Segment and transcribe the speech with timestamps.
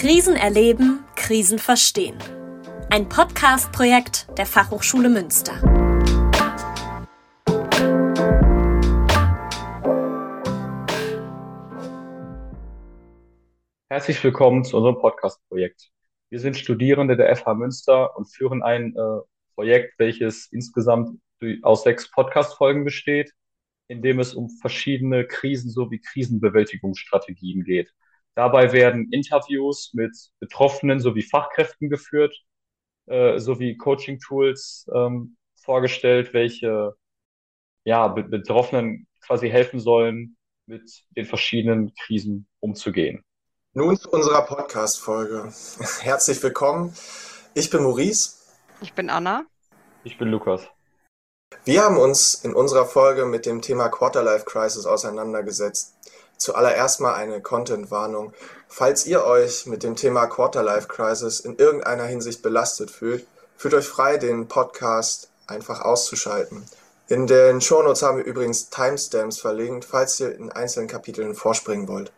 [0.00, 2.16] Krisen erleben, Krisen verstehen.
[2.88, 5.54] Ein Podcast-Projekt der Fachhochschule Münster.
[13.90, 15.90] Herzlich willkommen zu unserem Podcast-Projekt.
[16.30, 19.20] Wir sind Studierende der FH Münster und führen ein äh,
[19.56, 21.18] Projekt, welches insgesamt
[21.62, 23.32] aus sechs Podcast-Folgen besteht,
[23.88, 27.92] in dem es um verschiedene Krisen sowie Krisenbewältigungsstrategien geht.
[28.38, 32.40] Dabei werden Interviews mit Betroffenen sowie Fachkräften geführt,
[33.06, 36.94] äh, sowie Coaching-Tools ähm, vorgestellt, welche
[37.82, 43.24] ja, Betroffenen quasi helfen sollen, mit den verschiedenen Krisen umzugehen.
[43.72, 45.52] Nun zu unserer Podcast-Folge.
[46.02, 46.94] Herzlich willkommen.
[47.54, 48.36] Ich bin Maurice.
[48.80, 49.46] Ich bin Anna.
[50.04, 50.62] Ich bin Lukas.
[51.64, 55.96] Wir haben uns in unserer Folge mit dem Thema Quarterlife Crisis auseinandergesetzt.
[56.38, 58.32] Zuallererst mal eine Content-Warnung.
[58.68, 63.88] Falls ihr euch mit dem Thema Quarterlife Crisis in irgendeiner Hinsicht belastet fühlt, fühlt euch
[63.88, 66.64] frei, den Podcast einfach auszuschalten.
[67.08, 72.12] In den Shownotes haben wir übrigens Timestamps verlinkt, falls ihr in einzelnen Kapiteln vorspringen wollt.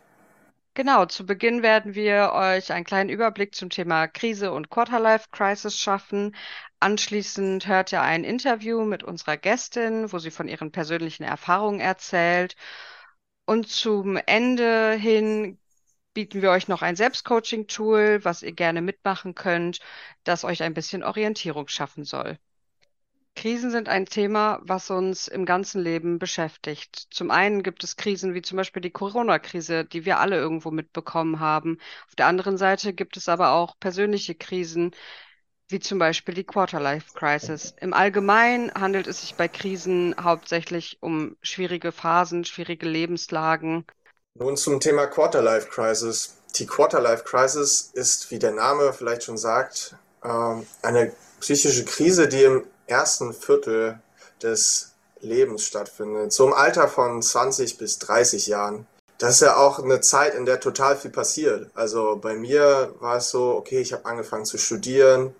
[0.75, 5.79] Genau, zu Beginn werden wir euch einen kleinen Überblick zum Thema Krise und Quarterlife Crisis
[5.79, 6.35] schaffen.
[6.79, 12.57] Anschließend hört ihr ein Interview mit unserer Gästin, wo sie von ihren persönlichen Erfahrungen erzählt.
[13.51, 15.59] Und zum Ende hin
[16.15, 19.81] bieten wir euch noch ein Selbstcoaching-Tool, was ihr gerne mitmachen könnt,
[20.23, 22.39] das euch ein bisschen Orientierung schaffen soll.
[23.35, 27.09] Krisen sind ein Thema, was uns im ganzen Leben beschäftigt.
[27.11, 31.41] Zum einen gibt es Krisen wie zum Beispiel die Corona-Krise, die wir alle irgendwo mitbekommen
[31.41, 31.79] haben.
[32.07, 34.93] Auf der anderen Seite gibt es aber auch persönliche Krisen,
[35.71, 37.75] wie zum Beispiel die Quarterlife Crisis.
[37.81, 43.85] Im Allgemeinen handelt es sich bei Krisen hauptsächlich um schwierige Phasen, schwierige Lebenslagen.
[44.35, 46.37] Nun zum Thema Quarterlife Crisis.
[46.57, 52.43] Die Quarterlife Crisis ist, wie der Name vielleicht schon sagt, ähm, eine psychische Krise, die
[52.43, 54.01] im ersten Viertel
[54.43, 56.33] des Lebens stattfindet.
[56.33, 58.87] So im Alter von 20 bis 30 Jahren.
[59.19, 61.71] Das ist ja auch eine Zeit, in der total viel passiert.
[61.75, 65.35] Also bei mir war es so, okay, ich habe angefangen zu studieren,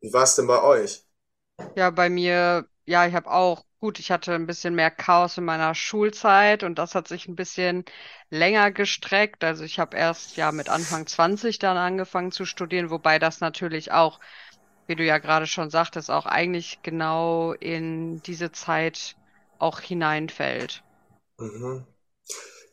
[0.00, 1.04] wie war es denn bei euch?
[1.74, 5.44] Ja, bei mir, ja, ich habe auch, gut, ich hatte ein bisschen mehr Chaos in
[5.44, 7.84] meiner Schulzeit und das hat sich ein bisschen
[8.28, 9.42] länger gestreckt.
[9.44, 13.92] Also ich habe erst ja mit Anfang 20 dann angefangen zu studieren, wobei das natürlich
[13.92, 14.20] auch,
[14.86, 19.16] wie du ja gerade schon sagtest, auch eigentlich genau in diese Zeit
[19.58, 20.84] auch hineinfällt.
[21.38, 21.86] Mhm.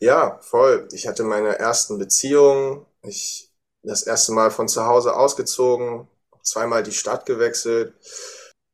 [0.00, 0.88] Ja, voll.
[0.92, 2.86] Ich hatte meine ersten Beziehungen.
[3.02, 3.50] Ich
[3.82, 6.08] das erste Mal von zu Hause ausgezogen,
[6.48, 7.94] zweimal die Stadt gewechselt.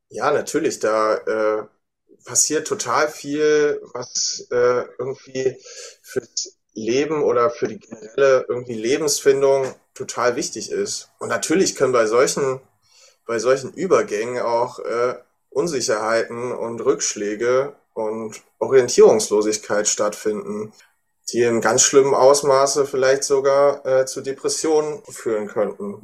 [0.09, 1.67] Ja, natürlich, da äh,
[2.25, 5.57] passiert total viel, was äh, irgendwie
[6.01, 11.09] fürs Leben oder für die generelle irgendwie Lebensfindung total wichtig ist.
[11.19, 12.59] Und natürlich können bei solchen,
[13.25, 15.15] bei solchen Übergängen auch äh,
[15.49, 20.73] Unsicherheiten und Rückschläge und Orientierungslosigkeit stattfinden,
[21.31, 26.03] die in ganz schlimmen Ausmaße vielleicht sogar äh, zu Depressionen führen könnten.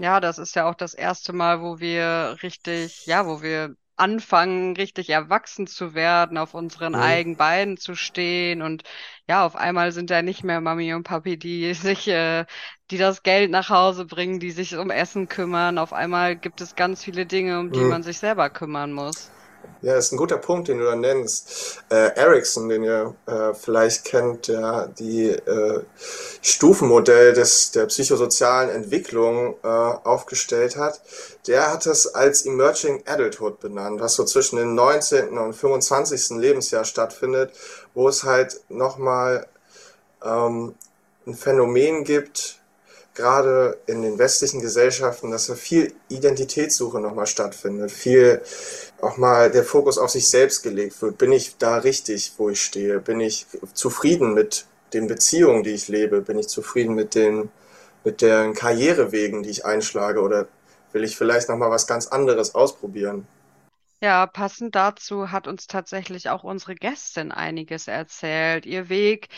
[0.00, 4.76] Ja, das ist ja auch das erste Mal, wo wir richtig, ja, wo wir anfangen,
[4.76, 7.00] richtig erwachsen zu werden, auf unseren mhm.
[7.00, 8.82] eigenen Beinen zu stehen und
[9.28, 12.44] ja, auf einmal sind da nicht mehr Mami und Papi, die sich, äh,
[12.90, 15.78] die das Geld nach Hause bringen, die sich um Essen kümmern.
[15.78, 17.88] Auf einmal gibt es ganz viele Dinge, um die mhm.
[17.88, 19.30] man sich selber kümmern muss.
[19.82, 21.82] Ja, ist ein guter Punkt, den du da nennst.
[21.90, 25.82] Äh, Ericsson, den ihr äh, vielleicht kennt, der die äh,
[26.40, 31.00] Stufenmodell des, der psychosozialen Entwicklung äh, aufgestellt hat,
[31.46, 35.36] der hat es als Emerging Adulthood benannt, was so zwischen dem 19.
[35.36, 36.38] und 25.
[36.38, 37.52] Lebensjahr stattfindet,
[37.92, 39.46] wo es halt nochmal
[40.24, 40.74] ähm,
[41.26, 42.60] ein Phänomen gibt,
[43.14, 48.42] gerade in den westlichen Gesellschaften, dass da viel Identitätssuche nochmal stattfindet, viel
[49.00, 51.18] auch mal der Fokus auf sich selbst gelegt wird.
[51.18, 53.00] Bin ich da richtig, wo ich stehe?
[53.00, 56.20] Bin ich zufrieden mit den Beziehungen, die ich lebe?
[56.20, 57.50] Bin ich zufrieden mit den,
[58.02, 60.20] mit den Karrierewegen, die ich einschlage?
[60.20, 60.48] Oder
[60.92, 63.26] will ich vielleicht nochmal was ganz anderes ausprobieren?
[64.04, 68.66] Ja, passend dazu hat uns tatsächlich auch unsere Gästin einiges erzählt.
[68.66, 69.30] Ihr Weg,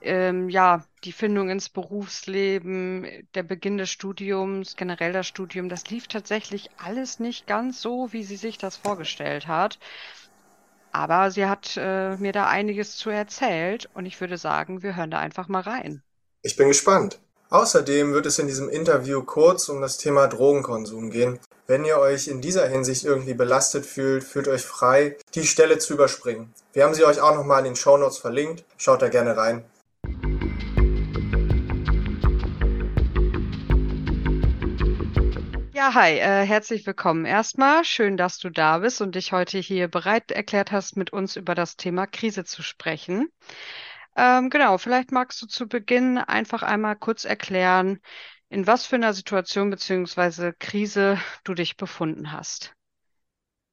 [0.00, 6.08] ähm, ja, die Findung ins Berufsleben, der Beginn des Studiums, generell das Studium, das lief
[6.08, 9.78] tatsächlich alles nicht ganz so, wie sie sich das vorgestellt hat.
[10.90, 15.10] Aber sie hat äh, mir da einiges zu erzählt und ich würde sagen, wir hören
[15.10, 16.02] da einfach mal rein.
[16.40, 17.20] Ich bin gespannt.
[17.50, 21.40] Außerdem wird es in diesem Interview kurz um das Thema Drogenkonsum gehen.
[21.66, 25.94] Wenn ihr euch in dieser Hinsicht irgendwie belastet fühlt, fühlt euch frei, die Stelle zu
[25.94, 26.52] überspringen.
[26.74, 28.64] Wir haben sie euch auch nochmal in den Show Notes verlinkt.
[28.76, 29.64] Schaut da gerne rein.
[35.72, 37.24] Ja, hi, äh, herzlich willkommen.
[37.24, 41.34] Erstmal schön, dass du da bist und dich heute hier bereit erklärt hast, mit uns
[41.34, 43.30] über das Thema Krise zu sprechen.
[44.16, 48.00] Ähm, genau, vielleicht magst du zu Beginn einfach einmal kurz erklären,
[48.54, 50.52] in was für einer Situation bzw.
[50.56, 52.72] Krise du dich befunden hast.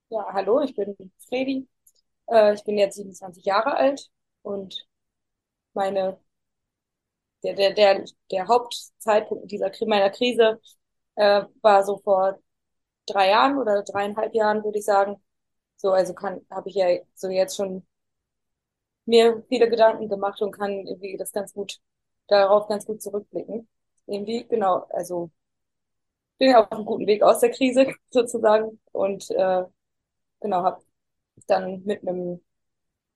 [0.10, 0.96] Ja, hallo, ich bin
[1.30, 1.70] Fredi.
[2.28, 4.10] Äh, ich bin jetzt 27 Jahre alt
[4.42, 4.88] und
[5.74, 6.20] meine,
[7.44, 10.60] der, der, der, der Hauptzeitpunkt dieser meiner Krise
[11.16, 12.40] äh, war so vor
[13.06, 15.22] drei Jahren oder dreieinhalb Jahren, würde ich sagen.
[15.78, 17.86] So, also kann, habe ich ja so jetzt schon
[19.06, 21.78] mir viele Gedanken gemacht und kann irgendwie das ganz gut,
[22.28, 23.68] darauf ganz gut zurückblicken.
[24.06, 25.32] Irgendwie, genau, also
[26.40, 29.64] bin auf einem guten Weg aus der Krise sozusagen und äh,
[30.42, 30.84] genau, habe
[31.48, 32.42] dann mit einem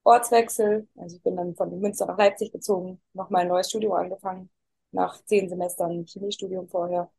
[0.04, 4.50] Ortswechsel, also ich bin dann von Münster nach Leipzig gezogen, nochmal ein neues Studium angefangen,
[4.92, 7.12] nach zehn Semestern Chemiestudium vorher.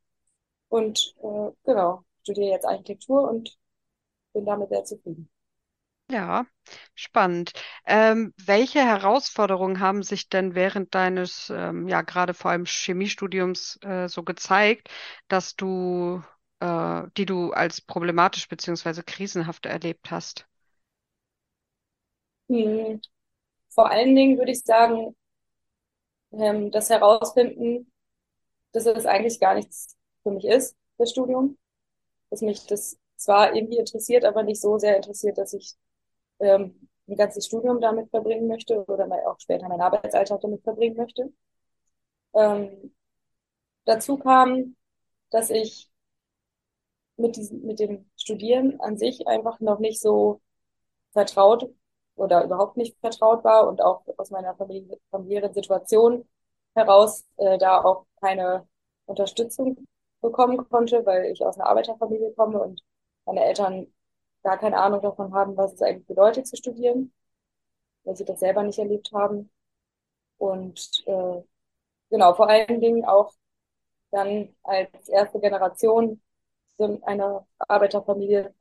[0.68, 3.58] Und äh, genau, studiere jetzt Architektur und
[4.34, 5.28] bin damit sehr zufrieden.
[6.08, 6.46] Ja,
[6.94, 7.52] spannend.
[7.84, 14.08] Ähm, welche Herausforderungen haben sich denn während deines, ähm, ja, gerade vor allem Chemiestudiums äh,
[14.08, 14.88] so gezeigt,
[15.28, 16.22] dass du,
[16.60, 20.46] äh, die du als problematisch beziehungsweise krisenhaft erlebt hast?
[22.48, 23.00] Hm.
[23.70, 25.14] Vor allen Dingen würde ich sagen,
[26.32, 27.90] ähm, das Herausfinden,
[28.72, 31.58] dass es eigentlich gar nichts für mich ist, das Studium.
[32.30, 35.76] Dass mich das zwar irgendwie interessiert, aber nicht so sehr interessiert, dass ich
[36.40, 41.32] ähm, ein ganzes Studium damit verbringen möchte oder auch später meinen Arbeitsalltag damit verbringen möchte.
[42.34, 42.94] Ähm,
[43.84, 44.76] dazu kam,
[45.30, 45.90] dass ich
[47.16, 50.40] mit diesem, mit dem Studieren an sich einfach noch nicht so
[51.12, 51.70] vertraut
[52.16, 56.28] oder überhaupt nicht vertraut war und auch aus meiner Familie, familiären Situation
[56.74, 58.68] heraus äh, da auch keine
[59.06, 59.86] Unterstützung
[60.20, 62.82] bekommen konnte, weil ich aus einer Arbeiterfamilie komme und
[63.24, 63.86] meine Eltern
[64.46, 67.12] gar keine Ahnung davon haben, was es eigentlich bedeutet zu studieren,
[68.04, 69.50] weil sie das selber nicht erlebt haben.
[70.38, 71.42] Und äh,
[72.10, 73.32] genau, vor allen Dingen auch
[74.12, 76.20] dann als erste Generation
[77.04, 78.54] einer Arbeiterfamilie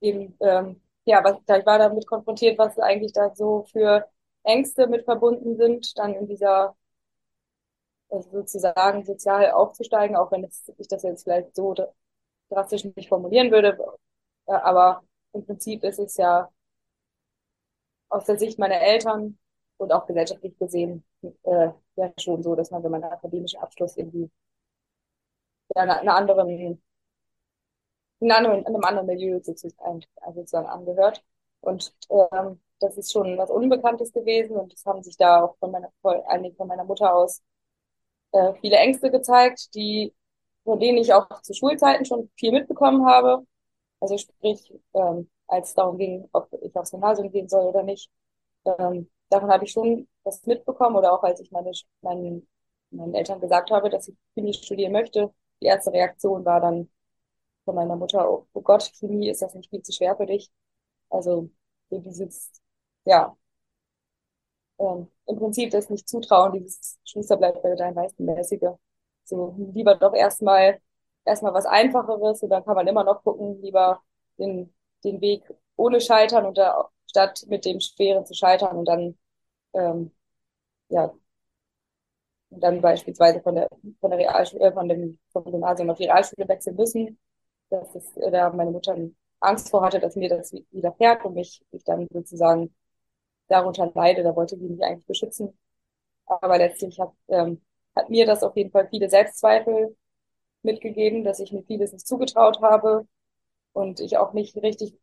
[0.00, 4.08] eben, ähm, ja, was, ich war damit konfrontiert, was eigentlich da so für
[4.44, 6.76] Ängste mit verbunden sind, dann in dieser
[8.10, 10.44] also sozusagen sozial aufzusteigen, auch wenn
[10.78, 11.74] ich das jetzt vielleicht so
[12.50, 13.78] drastisch nicht formulieren würde,
[14.46, 15.02] aber
[15.32, 16.50] im Prinzip ist es ja
[18.08, 19.38] aus der Sicht meiner Eltern
[19.78, 23.96] und auch gesellschaftlich gesehen äh, ja schon so, dass man, wenn man einen akademischen Abschluss
[23.96, 24.30] irgendwie
[25.74, 26.48] ja, in einer anderen,
[28.20, 30.04] in einem, in einem anderen Milieu sozusagen,
[30.34, 31.22] sozusagen angehört.
[31.60, 35.70] Und ähm, das ist schon was Unbekanntes gewesen und es haben sich da auch von
[35.72, 37.42] meiner, vor allen von meiner Mutter aus
[38.32, 40.14] äh, viele Ängste gezeigt, die,
[40.64, 43.46] von denen ich auch zu Schulzeiten schon viel mitbekommen habe.
[44.00, 48.10] Also sprich, ähm, als es darum ging, ob ich aufs Gymnasium gehen soll oder nicht.
[48.64, 51.72] Ähm, davon habe ich schon was mitbekommen oder auch als ich meine,
[52.02, 52.48] meinen,
[52.90, 55.32] meinen Eltern gesagt habe, dass ich Chemie studieren möchte.
[55.62, 56.90] Die erste Reaktion war dann
[57.64, 60.50] von meiner Mutter, oh, oh Gott, Chemie, ist das nicht viel zu schwer für dich?
[61.10, 61.50] Also,
[61.90, 62.52] dieses,
[63.04, 63.36] ja,
[64.78, 68.76] ähm, im Prinzip das nicht zutrauen, dieses Schuster bleibt bei deinem meisten mäßige.
[69.24, 70.80] So, lieber doch erstmal,
[71.28, 74.02] erstmal was Einfacheres und dann kann man immer noch gucken, lieber
[74.38, 75.44] den, den Weg
[75.76, 79.18] ohne Scheitern und da, statt mit dem Schweren zu scheitern und dann,
[79.74, 80.12] ähm,
[80.90, 81.12] ja,
[82.50, 83.68] und dann beispielsweise von der,
[84.00, 87.18] von der Realschule, äh, von dem, vom Gymnasium auf die Realschule wechseln müssen.
[87.70, 88.96] dass ist, äh, da meine Mutter
[89.40, 92.74] Angst vor hatte, dass mir das widerfährt und mich, ich dann sozusagen
[93.48, 94.22] darunter leide.
[94.24, 95.58] Da wollte sie mich eigentlich beschützen.
[96.26, 97.62] Aber letztlich hat, ähm,
[97.96, 99.96] hat mir das auf jeden Fall viele Selbstzweifel
[100.62, 103.06] mitgegeben, dass ich mir vieles nicht zugetraut habe
[103.72, 104.98] und ich auch nicht richtig,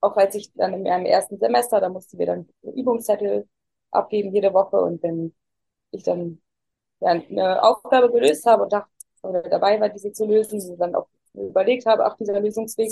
[0.00, 3.48] auch als ich dann in meinem ersten Semester, da mussten wir dann Übungszettel
[3.90, 5.34] abgeben jede Woche und wenn
[5.90, 6.40] ich dann
[7.00, 8.90] ja, eine Aufgabe gelöst habe und dachte,
[9.22, 12.90] oder dabei war, diese zu lösen, und dann auch überlegt habe, ach, dieser Lösungsweg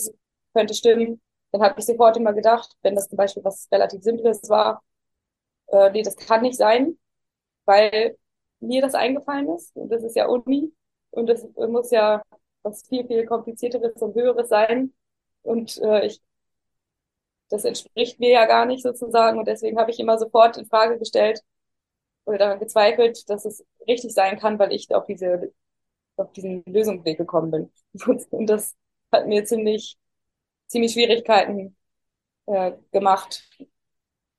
[0.54, 1.20] könnte stimmen,
[1.52, 4.82] dann habe ich sofort immer gedacht, wenn das zum Beispiel was relativ Simples war,
[5.68, 6.98] äh, nee, das kann nicht sein,
[7.64, 8.16] weil
[8.60, 9.76] mir das eingefallen ist.
[9.76, 10.72] Und das ist ja Uni.
[11.10, 12.22] Und das muss ja
[12.62, 14.92] was viel, viel komplizierteres und höheres sein.
[15.42, 16.20] Und äh, ich,
[17.50, 19.38] das entspricht mir ja gar nicht sozusagen.
[19.38, 21.40] Und deswegen habe ich immer sofort in Frage gestellt
[22.24, 25.52] oder daran gezweifelt, dass es richtig sein kann, weil ich auf diese,
[26.16, 27.72] auf diesen Lösungsweg gekommen bin.
[28.30, 28.76] Und das
[29.12, 29.98] hat mir ziemlich,
[30.66, 31.76] ziemlich Schwierigkeiten
[32.46, 33.48] äh, gemacht,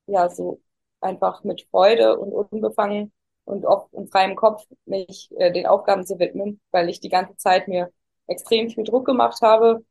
[0.06, 0.60] ja, so
[1.00, 3.12] einfach mit Freude und unbefangen
[3.50, 7.36] und oft in freiem Kopf mich äh, den Aufgaben zu widmen, weil ich die ganze
[7.36, 7.92] Zeit mir
[8.26, 9.84] extrem viel Druck gemacht habe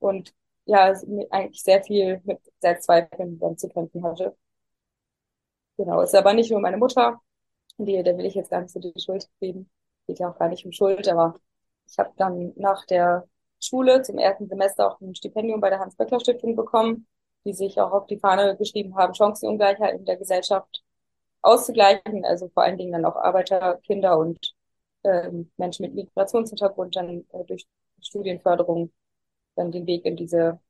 [0.00, 0.34] und
[0.66, 0.94] ja,
[1.30, 4.36] eigentlich sehr viel mit Selbstzweifeln dann zu kämpfen hatte.
[5.76, 7.20] Genau, ist aber nicht nur meine Mutter,
[7.78, 9.70] die, der will ich jetzt gar nicht so die Schuld geben.
[10.06, 11.34] Geht ja auch gar nicht um Schuld, aber
[11.86, 13.28] ich habe dann nach der
[13.60, 17.06] Schule zum ersten Semester auch ein Stipendium bei der Hans-Böckler-Stiftung bekommen,
[17.44, 20.83] die sich auch auf die Fahne geschrieben haben, Chancenungleichheit in der Gesellschaft
[21.44, 24.54] auszugleichen, also vor allen Dingen dann auch Arbeiter, Kinder und
[25.04, 27.66] ähm, Menschen mit Migrationshintergrund dann äh, durch
[28.02, 28.92] Studienförderung
[29.56, 30.60] dann den Weg in diese,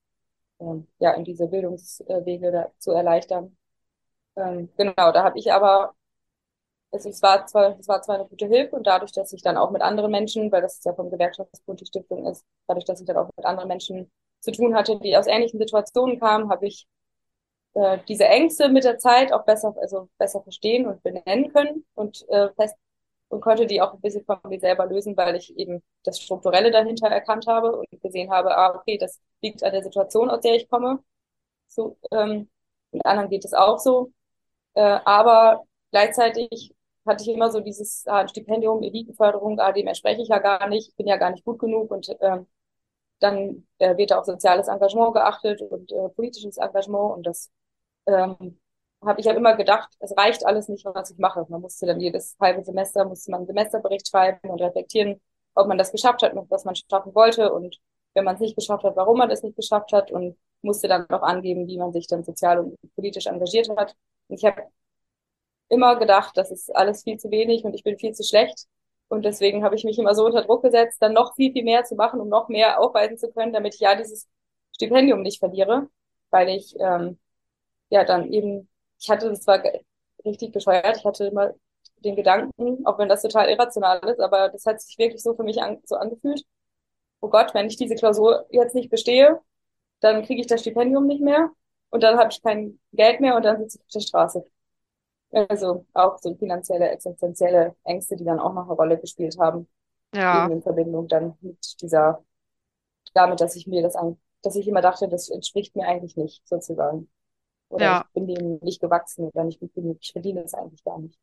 [0.60, 3.56] ähm, ja, in diese Bildungswege da, zu erleichtern.
[4.36, 5.94] Ähm, genau, da habe ich aber,
[6.92, 9.56] also es war zwar, es war zwar eine gute Hilfe und dadurch, dass ich dann
[9.56, 13.06] auch mit anderen Menschen, weil das ja vom Gewerkschaftsbund die Stiftung ist, dadurch, dass ich
[13.06, 16.86] dann auch mit anderen Menschen zu tun hatte, die aus ähnlichen Situationen kamen, habe ich
[17.74, 22.26] äh, diese Ängste mit der Zeit auch besser, also besser verstehen und benennen können und
[22.28, 22.76] äh, fest
[23.28, 26.70] und konnte die auch ein bisschen von mir selber lösen, weil ich eben das Strukturelle
[26.70, 30.54] dahinter erkannt habe und gesehen habe, ah, okay, das liegt an der Situation, aus der
[30.54, 31.00] ich komme.
[31.68, 32.48] So, ähm,
[32.92, 34.12] mit anderen geht es auch so.
[34.74, 36.74] Äh, aber gleichzeitig
[37.06, 40.90] hatte ich immer so dieses ah, Stipendium, Elitenförderung, ah, dem entspreche ich ja gar nicht,
[40.90, 42.46] ich bin ja gar nicht gut genug und ähm,
[43.20, 47.50] dann äh, wird auch soziales Engagement geachtet und äh, politisches Engagement und das
[48.06, 48.58] ähm,
[49.04, 51.44] habe ich ja immer gedacht, es reicht alles nicht, was ich mache.
[51.48, 55.20] Man musste dann jedes halbe Semester, musste man einen Semesterbericht schreiben und reflektieren,
[55.54, 57.78] ob man das geschafft hat, was man schaffen wollte und
[58.14, 61.08] wenn man es nicht geschafft hat, warum man es nicht geschafft hat und musste dann
[61.10, 63.94] auch angeben, wie man sich dann sozial und politisch engagiert hat.
[64.28, 64.62] Und ich habe
[65.68, 68.66] immer gedacht, das ist alles viel zu wenig und ich bin viel zu schlecht.
[69.08, 71.84] Und deswegen habe ich mich immer so unter Druck gesetzt, dann noch viel, viel mehr
[71.84, 74.28] zu machen, um noch mehr aufweisen zu können, damit ich ja dieses
[74.74, 75.88] Stipendium nicht verliere,
[76.30, 77.18] weil ich ähm,
[77.94, 78.68] ja dann eben
[79.04, 79.62] ich hatte, das war
[80.24, 81.52] richtig bescheuert, ich hatte immer
[81.98, 85.42] den Gedanken, auch wenn das total irrational ist, aber das hat sich wirklich so für
[85.42, 86.44] mich an, so angefühlt.
[87.20, 89.40] Oh Gott, wenn ich diese Klausur jetzt nicht bestehe,
[90.00, 91.50] dann kriege ich das Stipendium nicht mehr
[91.90, 94.46] und dann habe ich kein Geld mehr und dann sitze ich auf der Straße.
[95.32, 99.68] Also auch so finanzielle, existenzielle Ängste, die dann auch noch eine Rolle gespielt haben.
[100.14, 100.46] Ja.
[100.46, 102.22] In Verbindung dann mit dieser,
[103.14, 106.46] damit, dass ich mir das an, dass ich immer dachte, das entspricht mir eigentlich nicht,
[106.46, 107.08] sozusagen.
[107.68, 107.92] Oder Ja.
[107.92, 109.98] ich bin dem nicht gewachsen oder nicht gut genug.
[110.00, 111.18] Ich verdiene es eigentlich gar nicht.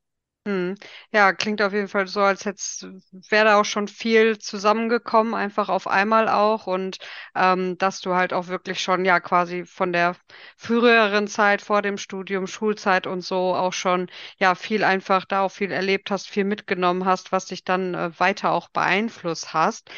[0.48, 0.76] Hm.
[1.12, 2.88] Ja, klingt auf jeden Fall so, als hättest,
[3.30, 6.98] wäre da auch schon viel zusammengekommen, einfach auf einmal auch und
[7.36, 10.16] ähm, dass du halt auch wirklich schon ja quasi von der
[10.58, 15.52] früheren Zeit vor dem Studium, Schulzeit und so auch schon ja viel einfach da auch
[15.52, 19.92] viel erlebt hast, viel mitgenommen hast, was dich dann äh, weiter auch beeinflusst hast.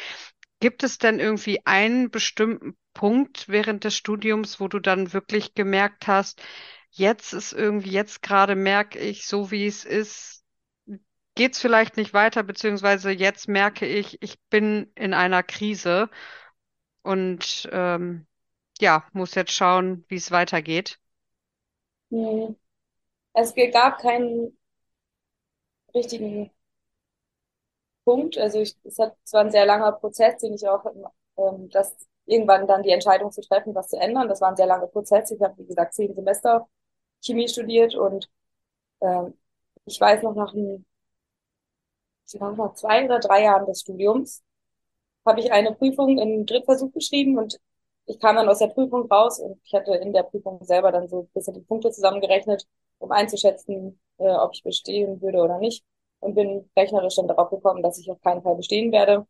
[0.60, 6.06] Gibt es denn irgendwie einen bestimmten Punkt während des Studiums, wo du dann wirklich gemerkt
[6.06, 6.42] hast,
[6.90, 10.44] jetzt ist irgendwie, jetzt gerade merke ich, so wie es ist,
[11.34, 16.08] geht's vielleicht nicht weiter, beziehungsweise jetzt merke ich, ich bin in einer Krise
[17.02, 18.26] und ähm,
[18.80, 20.98] ja, muss jetzt schauen, wie es weitergeht.
[22.10, 22.56] Hm.
[23.34, 24.56] Es gab keinen
[25.94, 26.50] richtigen
[28.04, 28.38] Punkt.
[28.38, 30.84] Also ich, es hat zwar ein sehr langer Prozess, den ich auch,
[31.36, 31.94] ähm, das
[32.26, 34.28] irgendwann dann die Entscheidung zu treffen, was zu ändern.
[34.28, 35.30] Das war ein sehr langer Prozess.
[35.30, 36.68] Ich habe, wie gesagt, zehn Semester
[37.22, 38.28] Chemie studiert und
[39.02, 39.34] ähm,
[39.86, 40.84] ich weiß noch nach, einem,
[42.40, 44.42] nach zwei oder drei Jahren des Studiums
[45.26, 47.58] habe ich eine Prüfung im Drittversuch geschrieben und
[48.06, 51.08] ich kam dann aus der Prüfung raus und ich hatte in der Prüfung selber dann
[51.08, 52.66] so ein bisschen die Punkte zusammengerechnet,
[52.98, 55.84] um einzuschätzen, äh, ob ich bestehen würde oder nicht.
[56.20, 59.26] Und bin rechnerisch dann darauf gekommen, dass ich auf keinen Fall bestehen werde,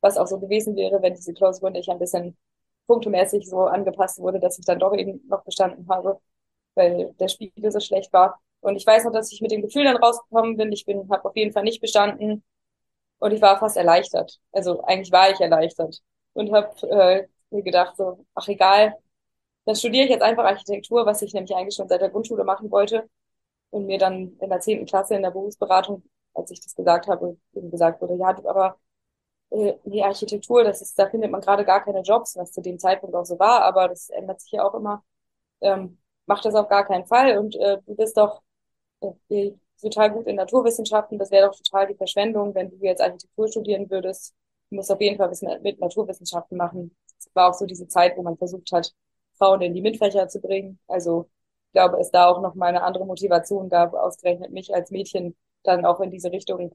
[0.00, 2.36] was auch so gewesen wäre, wenn diese Klausur nicht ein bisschen
[2.86, 6.20] punktemäßig so angepasst wurde, dass ich dann doch eben noch bestanden habe,
[6.74, 8.40] weil der Spiegel so schlecht war.
[8.60, 11.24] Und ich weiß noch, dass ich mit dem Gefühl dann rausgekommen bin, ich bin, habe
[11.28, 12.44] auf jeden Fall nicht bestanden
[13.18, 14.40] und ich war fast erleichtert.
[14.52, 16.02] Also eigentlich war ich erleichtert
[16.34, 18.96] und habe äh, mir gedacht, so, ach egal,
[19.64, 22.70] dann studiere ich jetzt einfach Architektur, was ich nämlich eigentlich schon seit der Grundschule machen
[22.70, 23.08] wollte.
[23.70, 26.02] Und mir dann in der zehnten Klasse in der Berufsberatung,
[26.34, 28.78] als ich das gesagt habe, eben gesagt wurde, ja, aber
[29.50, 32.78] äh, die Architektur, das ist, da findet man gerade gar keine Jobs, was zu dem
[32.78, 35.04] Zeitpunkt auch so war, aber das ändert sich ja auch immer.
[35.60, 38.42] Ähm, mach das auf gar keinen Fall und äh, du bist doch
[39.30, 43.48] äh, total gut in Naturwissenschaften, das wäre doch total die Verschwendung, wenn du jetzt Architektur
[43.48, 44.34] studieren würdest.
[44.70, 45.30] Du musst auf jeden Fall
[45.62, 46.96] mit Naturwissenschaften machen.
[47.18, 48.92] Es war auch so diese Zeit, wo man versucht hat,
[49.34, 50.78] Frauen in die MINT-Fächer zu bringen.
[50.88, 51.28] Also
[51.68, 55.36] ich glaube, es da auch noch mal eine andere Motivation gab, ausgerechnet mich als Mädchen
[55.62, 56.74] dann auch in diese Richtung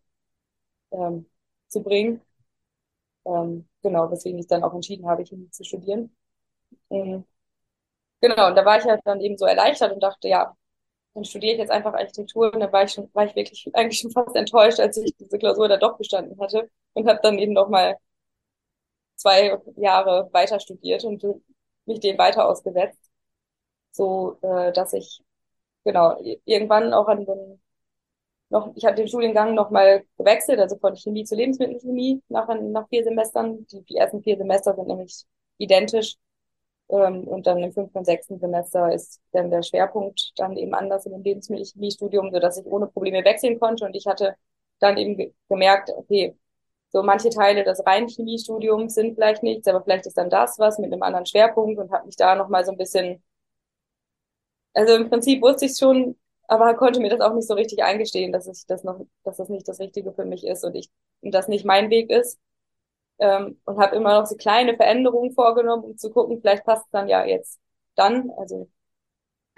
[0.92, 1.26] ähm,
[1.68, 2.22] zu bringen.
[3.26, 6.16] Ähm, genau, weswegen ich dann auch entschieden habe, Chemie zu studieren.
[6.90, 7.26] Mhm.
[8.22, 10.56] Genau, und da war ich halt dann eben so erleichtert und dachte, ja,
[11.16, 14.02] dann studiere ich jetzt einfach Architektur und dann war ich schon, war ich wirklich eigentlich
[14.02, 17.54] schon fast enttäuscht, als ich diese Klausur da doch bestanden hatte und habe dann eben
[17.54, 17.98] noch mal
[19.16, 21.24] zwei Jahre weiter studiert und
[21.86, 23.00] mich dem weiter ausgesetzt,
[23.92, 25.24] so äh, dass ich
[25.86, 27.62] genau irgendwann auch an den
[28.52, 33.04] noch, ich habe den Studiengang nochmal gewechselt, also von Chemie zu Lebensmittelchemie nach, nach vier
[33.04, 33.66] Semestern.
[33.68, 35.26] Die, die ersten vier Semester sind nämlich
[35.58, 36.18] identisch.
[36.90, 41.06] Ähm, und dann im fünften und sechsten Semester ist dann der Schwerpunkt dann eben anders
[41.06, 43.86] in dem Lebensmittelchemiestudium, sodass ich ohne Probleme wechseln konnte.
[43.86, 44.36] Und ich hatte
[44.80, 46.36] dann eben ge gemerkt, okay,
[46.90, 50.78] so manche Teile des reinen Chemiestudiums sind vielleicht nichts, aber vielleicht ist dann das was
[50.80, 53.24] mit einem anderen Schwerpunkt und habe mich da nochmal so ein bisschen,
[54.74, 56.18] also im Prinzip wusste ich schon,
[56.52, 59.48] aber konnte mir das auch nicht so richtig eingestehen, dass ich das noch, dass das
[59.48, 60.90] nicht das Richtige für mich ist und ich
[61.22, 62.40] und das nicht mein Weg ist.
[63.20, 66.92] Ähm, und habe immer noch so kleine Veränderungen vorgenommen, um zu gucken, vielleicht passt es
[66.92, 67.58] dann ja jetzt
[67.96, 68.32] dann.
[68.38, 68.70] Also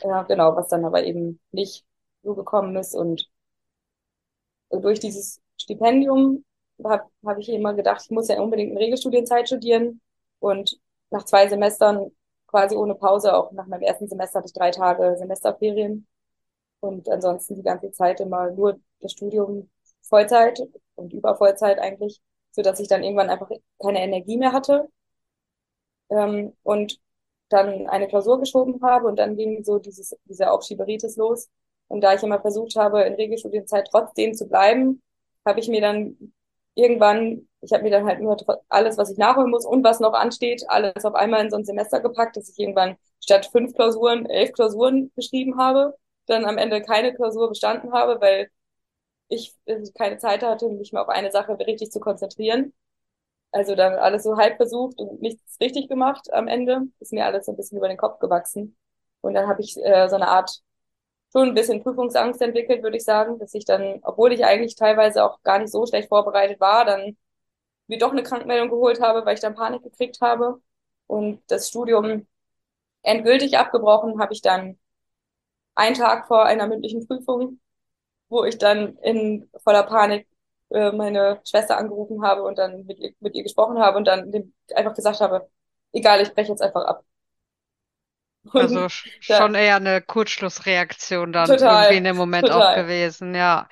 [0.04, 1.84] ja, genau, was dann aber eben nicht
[2.24, 2.94] so gekommen ist.
[2.96, 3.28] Und
[4.70, 6.46] durch dieses Stipendium
[6.84, 10.00] habe hab ich immer gedacht, ich muss ja unbedingt in Regelstudienzeit studieren.
[10.40, 12.12] Und nach zwei Semestern
[12.46, 16.08] quasi ohne Pause, auch nach meinem ersten Semester hatte ich drei Tage Semesterferien
[16.84, 19.70] und ansonsten die ganze Zeit immer nur das Studium
[20.02, 20.62] Vollzeit
[20.96, 22.22] und über Vollzeit eigentlich,
[22.52, 23.50] so dass ich dann irgendwann einfach
[23.82, 24.90] keine Energie mehr hatte
[26.10, 27.00] ähm, und
[27.50, 31.50] dann eine Klausur geschoben habe und dann ging so dieses dieser Aufschieberitis los.
[31.88, 35.02] Und da ich immer versucht habe in Regelstudienzeit trotzdem zu bleiben,
[35.46, 36.34] habe ich mir dann
[36.76, 38.36] irgendwann ich habe mir dann halt nur
[38.70, 41.66] alles, was ich nachholen muss und was noch ansteht, alles auf einmal in so ein
[41.66, 45.96] Semester gepackt, dass ich irgendwann statt fünf Klausuren elf Klausuren geschrieben habe
[46.28, 48.50] dann am Ende keine Klausur bestanden habe, weil
[49.30, 49.56] ich
[49.96, 52.74] keine Zeit hatte, mich mal auf eine Sache richtig zu konzentrieren.
[53.52, 56.84] Also dann alles so halb versucht und nichts richtig gemacht am Ende.
[57.00, 58.76] Ist mir alles so ein bisschen über den Kopf gewachsen.
[59.22, 60.62] Und dann habe ich äh, so eine Art
[61.32, 65.24] schon ein bisschen Prüfungsangst entwickelt, würde ich sagen, dass ich dann, obwohl ich eigentlich teilweise
[65.26, 67.18] auch gar nicht so schlecht vorbereitet war, dann
[67.88, 70.62] mir doch eine Krankmeldung geholt habe, weil ich dann Panik gekriegt habe.
[71.08, 72.28] Und das Studium
[73.04, 74.80] endgültig abgebrochen habe ich dann
[75.76, 77.60] einen Tag vor einer mündlichen Prüfung,
[78.30, 80.28] wo ich dann in voller Panik
[80.70, 84.32] äh, meine Schwester angerufen habe und dann mit ihr, mit ihr gesprochen habe und dann
[84.32, 85.50] dem einfach gesagt habe,
[85.92, 87.06] egal, ich breche jetzt einfach ab.
[88.52, 92.74] Und also schon eher eine Kurzschlussreaktion dann total, irgendwie in dem Moment total.
[92.74, 93.70] auch gewesen, ja.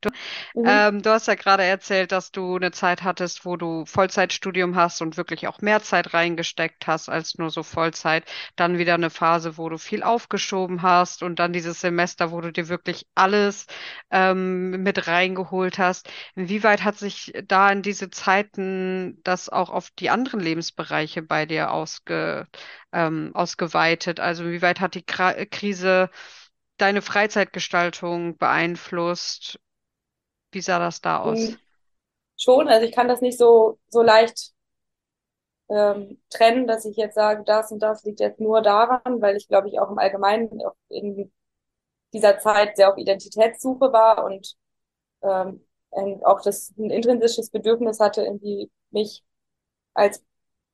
[0.00, 0.10] Du,
[0.54, 0.64] mhm.
[0.66, 5.02] ähm, du hast ja gerade erzählt, dass du eine Zeit hattest, wo du Vollzeitstudium hast
[5.02, 8.24] und wirklich auch mehr Zeit reingesteckt hast als nur so Vollzeit.
[8.56, 12.52] Dann wieder eine Phase, wo du viel aufgeschoben hast und dann dieses Semester, wo du
[12.52, 13.66] dir wirklich alles
[14.10, 16.08] ähm, mit reingeholt hast.
[16.34, 21.70] Inwieweit hat sich da in diese Zeiten das auch auf die anderen Lebensbereiche bei dir
[21.72, 22.46] ausge,
[22.92, 24.20] ähm, ausgeweitet?
[24.20, 26.10] Also inwieweit hat die Krise
[26.78, 29.58] deine Freizeitgestaltung beeinflusst?
[30.54, 31.38] Wie sah das da aus?
[31.38, 31.56] Hm,
[32.36, 34.52] schon, also ich kann das nicht so, so leicht
[35.68, 39.48] ähm, trennen, dass ich jetzt sage, das und das liegt jetzt nur daran, weil ich
[39.48, 41.32] glaube ich auch im Allgemeinen in
[42.12, 44.56] dieser Zeit sehr auf Identitätssuche war und
[45.22, 45.64] ähm,
[46.24, 49.22] auch das ein intrinsisches Bedürfnis hatte, irgendwie mich
[49.94, 50.22] als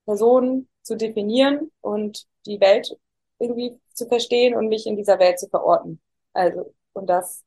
[0.06, 2.96] Person zu definieren und die Welt
[3.38, 6.00] irgendwie zu verstehen und mich in dieser Welt zu verorten.
[6.32, 7.44] Also, und das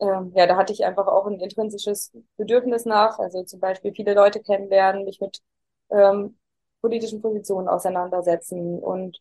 [0.00, 4.14] ähm, ja, da hatte ich einfach auch ein intrinsisches Bedürfnis nach, also zum Beispiel viele
[4.14, 5.40] Leute kennenlernen, mich mit
[5.90, 6.38] ähm,
[6.80, 9.20] politischen Positionen auseinandersetzen und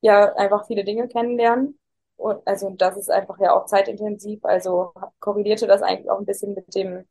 [0.00, 1.78] ja, einfach viele Dinge kennenlernen.
[2.16, 6.54] Und also das ist einfach ja auch zeitintensiv, also korrelierte das eigentlich auch ein bisschen
[6.54, 7.06] mit dem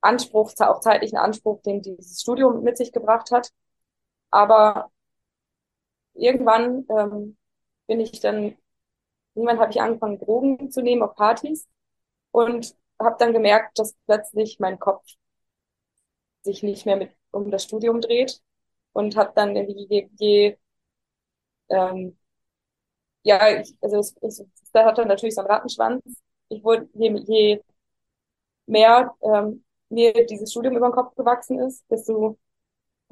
[0.00, 3.50] Anspruch, auch zeitlichen Anspruch, den dieses Studium mit sich gebracht hat.
[4.30, 4.90] Aber
[6.14, 7.36] irgendwann ähm,
[7.86, 8.56] bin ich dann,
[9.34, 11.66] irgendwann habe ich angefangen, Drogen zu nehmen auf Partys
[12.34, 15.04] und habe dann gemerkt, dass plötzlich mein Kopf
[16.42, 18.40] sich nicht mehr mit um das Studium dreht
[18.92, 20.58] und habe dann irgendwie je, je
[21.68, 22.16] ähm,
[23.22, 26.02] ja, ich, also es, es, da hat dann natürlich so einen Rattenschwanz.
[26.48, 27.62] Ich wurde, je, je
[28.66, 32.38] mehr ähm, mir dieses Studium über den Kopf gewachsen ist, desto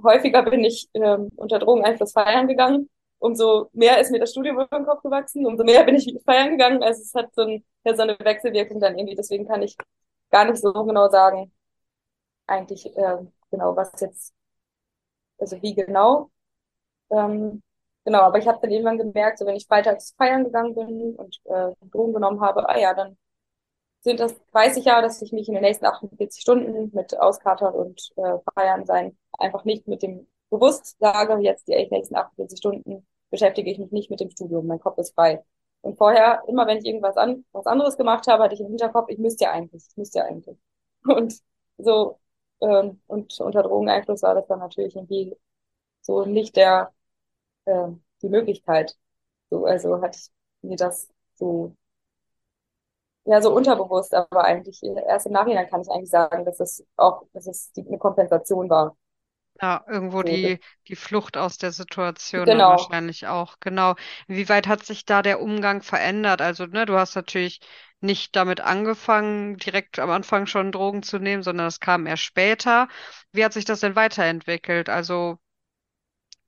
[0.03, 2.91] häufiger bin ich ähm, unter Drogeneinfluss feiern gegangen
[3.23, 6.51] umso mehr ist mir das Studium über den Kopf gewachsen, umso mehr bin ich feiern
[6.51, 6.83] gegangen.
[6.83, 9.15] Also es hat so, ein, so eine Wechselwirkung dann irgendwie.
[9.17, 9.77] Deswegen kann ich
[10.31, 11.53] gar nicht so genau sagen,
[12.47, 13.19] eigentlich äh,
[13.51, 14.35] genau, was jetzt,
[15.39, 16.31] also wie genau.
[17.11, 17.63] Ähm,
[18.05, 21.41] genau, aber ich habe dann irgendwann gemerkt, so wenn ich freitags feiern gegangen bin und
[21.45, 23.17] äh, Drogen genommen habe, ah ja, dann
[24.03, 27.75] sind das, weiß ich ja, dass ich mich in den nächsten 48 Stunden mit Auskatern
[27.75, 33.07] und äh, Feiern sein einfach nicht mit dem bewusst sage, jetzt die nächsten 48 Stunden
[33.33, 35.45] beschäftige ich mich nicht mit dem Studium, mein Kopf ist frei.
[35.83, 39.09] Und vorher, immer wenn ich irgendwas an, was anderes gemacht habe, hatte ich im Hinterkopf,
[39.11, 40.59] ich müsste ja eigentlich, ich müsste ja eigentlich.
[41.07, 41.35] Und
[41.79, 42.21] so
[42.63, 45.37] ähm, und unter Drogeneinfluss war das dann natürlich irgendwie
[46.03, 46.93] so nicht der,
[47.67, 47.89] äh,
[48.23, 48.97] die Möglichkeit.
[49.51, 50.31] So, also ich
[50.63, 51.77] mir das so,
[53.25, 57.23] ja, so unterbewusst, aber eigentlich erst im Nachhinein kann ich eigentlich sagen, dass es auch,
[57.33, 58.97] dass es die, eine Kompensation war.
[59.61, 62.67] Ja, irgendwo die, die Flucht aus der Situation genau.
[62.67, 63.59] wahrscheinlich auch.
[63.61, 63.95] Genau.
[64.27, 66.41] Wie weit hat sich da der Umgang verändert?
[66.43, 67.61] Also, ne, du hast natürlich
[68.01, 72.89] nicht damit angefangen, direkt am Anfang schon Drogen zu nehmen, sondern das kam erst später.
[73.33, 74.89] Wie hat sich das denn weiterentwickelt?
[74.89, 75.39] Also,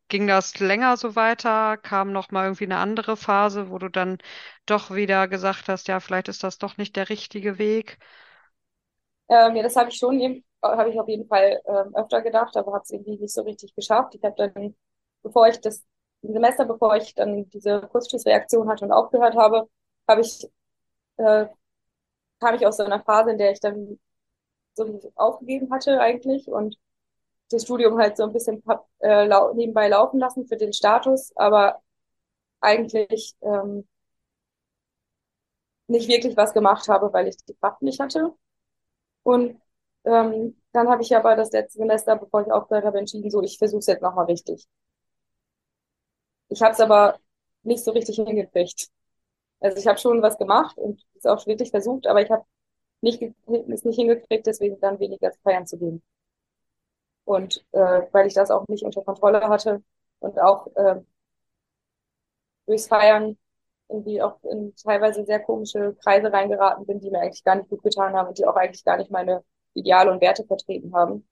[0.09, 1.77] ging das länger so weiter?
[1.77, 4.17] Kam noch mal irgendwie eine andere Phase, wo du dann
[4.67, 7.99] doch wieder gesagt hast, ja, vielleicht ist das doch nicht der richtige Weg?
[9.29, 12.57] Ähm, ja, das habe ich schon, eben- habe ich auf jeden Fall ähm, öfter gedacht,
[12.57, 14.15] aber habe es irgendwie nicht so richtig geschafft.
[14.15, 14.75] Ich habe dann,
[15.23, 15.85] bevor ich das
[16.23, 19.69] Semester, bevor ich dann diese Kurzschlussreaktion hatte und aufgehört habe,
[20.09, 20.49] habe ich,
[21.19, 21.47] äh,
[22.41, 23.99] kam ich aus so einer Phase, in der ich dann
[24.75, 26.77] so aufgegeben hatte eigentlich und
[27.51, 28.63] das Studium halt so ein bisschen
[29.01, 31.83] äh, lau nebenbei laufen lassen für den Status, aber
[32.61, 33.87] eigentlich ähm,
[35.87, 38.33] nicht wirklich was gemacht habe, weil ich die Kraft nicht hatte.
[39.25, 39.61] Und
[40.05, 43.59] ähm, dann habe ich aber das letzte Semester, bevor ich aufgehört habe, entschieden, so, ich
[43.59, 44.67] versuche es jetzt nochmal richtig.
[46.49, 47.19] Ich habe es aber
[47.63, 48.89] nicht so richtig hingekriegt.
[49.61, 52.45] Also ich habe schon was gemacht und es auch wirklich versucht, aber ich habe
[53.03, 56.03] nicht, es nicht hingekriegt, deswegen dann weniger feiern zu gehen.
[57.25, 59.83] Und äh, weil ich das auch nicht unter Kontrolle hatte
[60.21, 61.01] und auch äh,
[62.67, 63.37] durchs Feiern
[63.89, 67.83] irgendwie auch in teilweise sehr komische Kreise reingeraten bin, die mir eigentlich gar nicht gut
[67.83, 71.29] getan haben und die auch eigentlich gar nicht meine Ideale und Werte vertreten haben.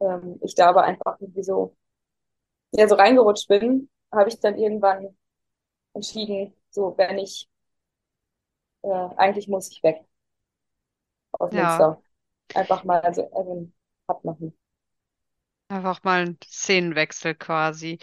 [0.00, 1.76] Ähm, ich da aber einfach irgendwie so,
[2.72, 5.16] ja, so reingerutscht bin, habe ich dann irgendwann
[5.94, 7.48] entschieden, so, wenn ich,
[8.82, 10.06] äh, eigentlich muss ich weg
[11.38, 12.02] aus Ja, Münster.
[12.54, 13.74] Einfach mal so, also einen
[14.08, 14.56] Cut machen.
[15.68, 17.98] einfach mal ein Szenenwechsel quasi.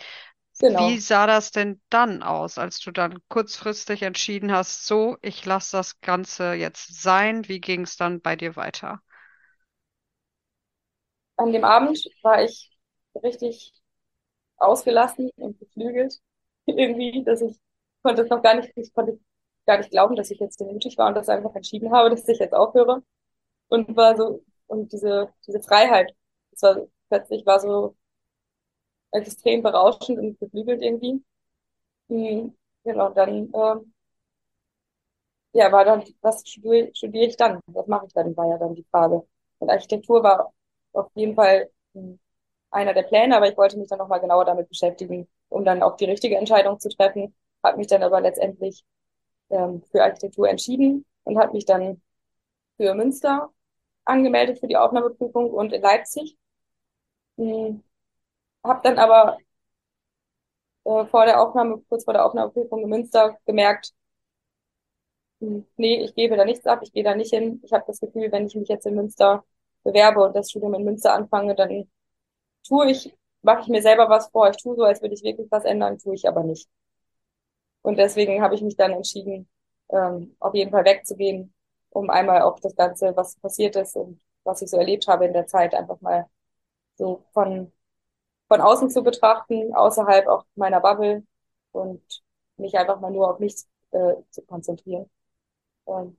[0.67, 0.99] Wie Genau.
[0.99, 6.01] sah das denn dann aus, als du dann kurzfristig entschieden hast, so, ich lasse das
[6.01, 7.47] Ganze jetzt sein?
[7.49, 9.01] Wie ging es dann bei dir weiter?
[11.37, 12.71] An dem Abend war ich
[13.23, 13.73] richtig
[14.57, 16.19] ausgelassen und geflügelt
[16.67, 17.59] irgendwie, dass ich
[18.03, 19.19] konnte es noch gar nicht, ich konnte
[19.65, 22.27] gar nicht glauben, dass ich jetzt so mutig war und das einfach entschieden habe, dass
[22.27, 23.03] ich jetzt aufhöre
[23.69, 26.13] und war so und diese diese Freiheit,
[26.51, 27.95] das war plötzlich war so
[29.11, 31.23] extrem berauschend und beflügelt irgendwie.
[32.09, 32.55] Mhm.
[32.85, 33.93] Genau, dann ähm,
[35.53, 37.59] ja, war dann, was studiere, studiere ich dann?
[37.67, 39.25] Was mache ich dann, war ja dann die Frage.
[39.59, 40.53] Und Architektur war
[40.93, 42.17] auf jeden Fall mh,
[42.71, 45.97] einer der Pläne, aber ich wollte mich dann nochmal genauer damit beschäftigen, um dann auch
[45.97, 47.35] die richtige Entscheidung zu treffen.
[47.63, 48.83] Habe mich dann aber letztendlich
[49.51, 52.01] ähm, für Architektur entschieden und habe mich dann
[52.77, 53.51] für Münster
[54.05, 56.37] angemeldet für die Aufnahmeprüfung und in Leipzig.
[57.37, 57.83] Hm,
[58.63, 59.37] habe dann aber
[60.85, 63.93] äh, vor der Aufnahme, kurz vor der Aufnahmeprüfung in Münster gemerkt,
[65.41, 67.59] hm, nee, ich gebe da nichts ab, ich gehe da nicht hin.
[67.63, 69.43] Ich habe das Gefühl, wenn ich mich jetzt in Münster
[69.83, 71.89] bewerbe und das Studium in Münster anfange, dann
[72.67, 74.49] tue ich, mache ich mir selber was vor.
[74.49, 76.69] Ich tue so, als würde ich wirklich was ändern, tue ich aber nicht.
[77.81, 79.47] Und deswegen habe ich mich dann entschieden,
[79.89, 81.53] ähm, auf jeden Fall wegzugehen,
[81.89, 85.33] um einmal auch das Ganze, was passiert ist und was ich so erlebt habe in
[85.33, 86.27] der Zeit, einfach mal
[86.95, 87.71] so von,
[88.47, 91.23] von außen zu betrachten, außerhalb auch meiner Bubble
[91.71, 92.23] und
[92.57, 93.55] mich einfach mal nur auf mich
[93.91, 95.09] äh, zu konzentrieren.
[95.85, 96.17] Und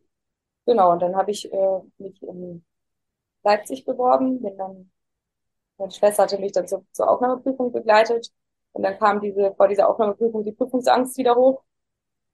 [0.66, 2.64] genau, und dann habe ich äh, mich in
[3.44, 4.90] Leipzig beworben, bin dann,
[5.78, 8.30] meine Schwester hatte mich dann zur, zur Aufnahmeprüfung begleitet.
[8.72, 11.62] Und dann kam diese, vor dieser Aufnahmeprüfung die Prüfungsangst wieder hoch.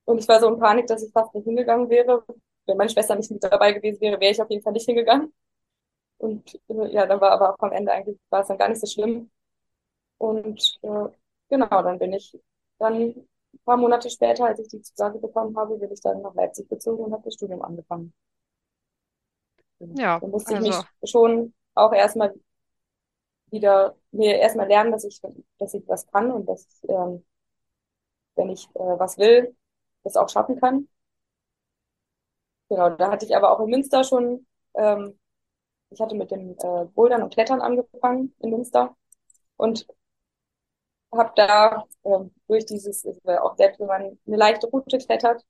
[0.04, 2.24] Und ich war so in Panik, dass ich fast nicht hingegangen wäre.
[2.66, 5.32] Wenn meine Schwester nicht mit dabei gewesen wäre, wäre ich auf jeden Fall nicht hingegangen.
[6.18, 8.80] Und äh, ja, dann war aber auch am Ende eigentlich, war es dann gar nicht
[8.80, 9.30] so schlimm.
[10.18, 11.08] Und äh,
[11.48, 12.38] genau, dann bin ich
[12.78, 13.28] dann ein
[13.64, 17.04] paar Monate später, als ich die Zusage bekommen habe, bin ich dann nach Leipzig gezogen
[17.04, 18.12] und habe das Studium angefangen.
[19.80, 22.34] Ja, Da musste ich also, mich schon auch erstmal
[23.50, 25.20] wieder, mir erstmal lernen, dass ich,
[25.58, 27.24] dass ich was kann und dass, ähm,
[28.36, 29.54] wenn ich äh, was will,
[30.04, 30.88] das auch schaffen kann.
[32.68, 35.18] Genau, da hatte ich aber auch in Münster schon, ähm,
[35.90, 38.96] ich hatte mit dem äh, Bouldern und Klettern angefangen in Münster
[39.56, 39.86] und
[41.12, 45.44] habe da ähm, durch dieses, auch selbst wenn man eine leichte Route klettert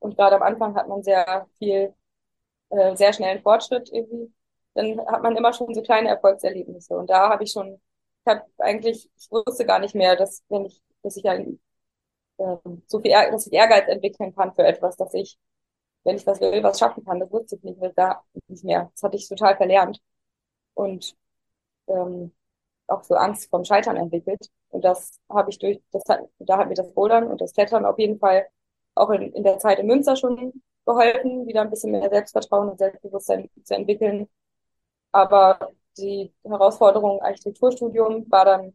[0.00, 1.94] und gerade am Anfang hat man sehr viel,
[2.76, 4.32] äh, sehr schnellen Fortschritt irgendwie,
[4.74, 8.42] dann hat man immer schon so kleine Erfolgserlebnisse und da habe ich schon, ich habe
[8.58, 11.60] eigentlich, ich wusste gar nicht mehr, dass wenn ich, dass ich ein,
[12.38, 15.38] ähm, so viel, dass ich Ehrgeiz entwickeln kann für etwas, dass ich,
[16.04, 18.90] wenn ich was will, was schaffen kann, das wusste ich nicht mehr, da nicht mehr.
[18.94, 20.00] Das hatte ich total verlernt
[20.74, 21.16] und
[21.88, 22.32] ähm,
[22.88, 24.50] auch so Angst vom Scheitern entwickelt.
[24.70, 27.84] Und das habe ich durch, das hat, da hat mir das Bouldern und das Klettern
[27.86, 28.46] auf jeden Fall
[28.94, 32.78] auch in, in der Zeit in Münster schon geholfen, wieder ein bisschen mehr Selbstvertrauen und
[32.78, 34.28] Selbstbewusstsein zu entwickeln.
[35.12, 38.74] Aber die Herausforderung Architekturstudium war dann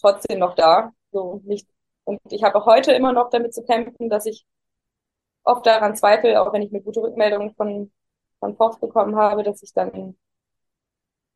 [0.00, 0.92] trotzdem noch da.
[1.12, 1.68] So nicht,
[2.04, 4.46] und ich habe heute immer noch damit zu kämpfen, dass ich
[5.44, 7.92] oft daran zweifle, auch wenn ich eine gute Rückmeldung von,
[8.40, 10.16] von Profs bekommen habe, dass ich dann,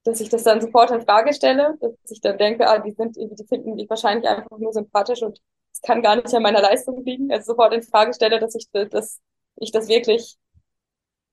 [0.04, 3.16] dass ich das dann sofort in Frage stelle, dass ich dann denke, ah, die sind,
[3.16, 5.40] die finden mich wahrscheinlich einfach nur sympathisch und
[5.72, 7.30] es kann gar nicht an meiner Leistung liegen.
[7.30, 9.20] Also sofort in Frage stelle, dass ich, dass
[9.61, 10.38] ich das wirklich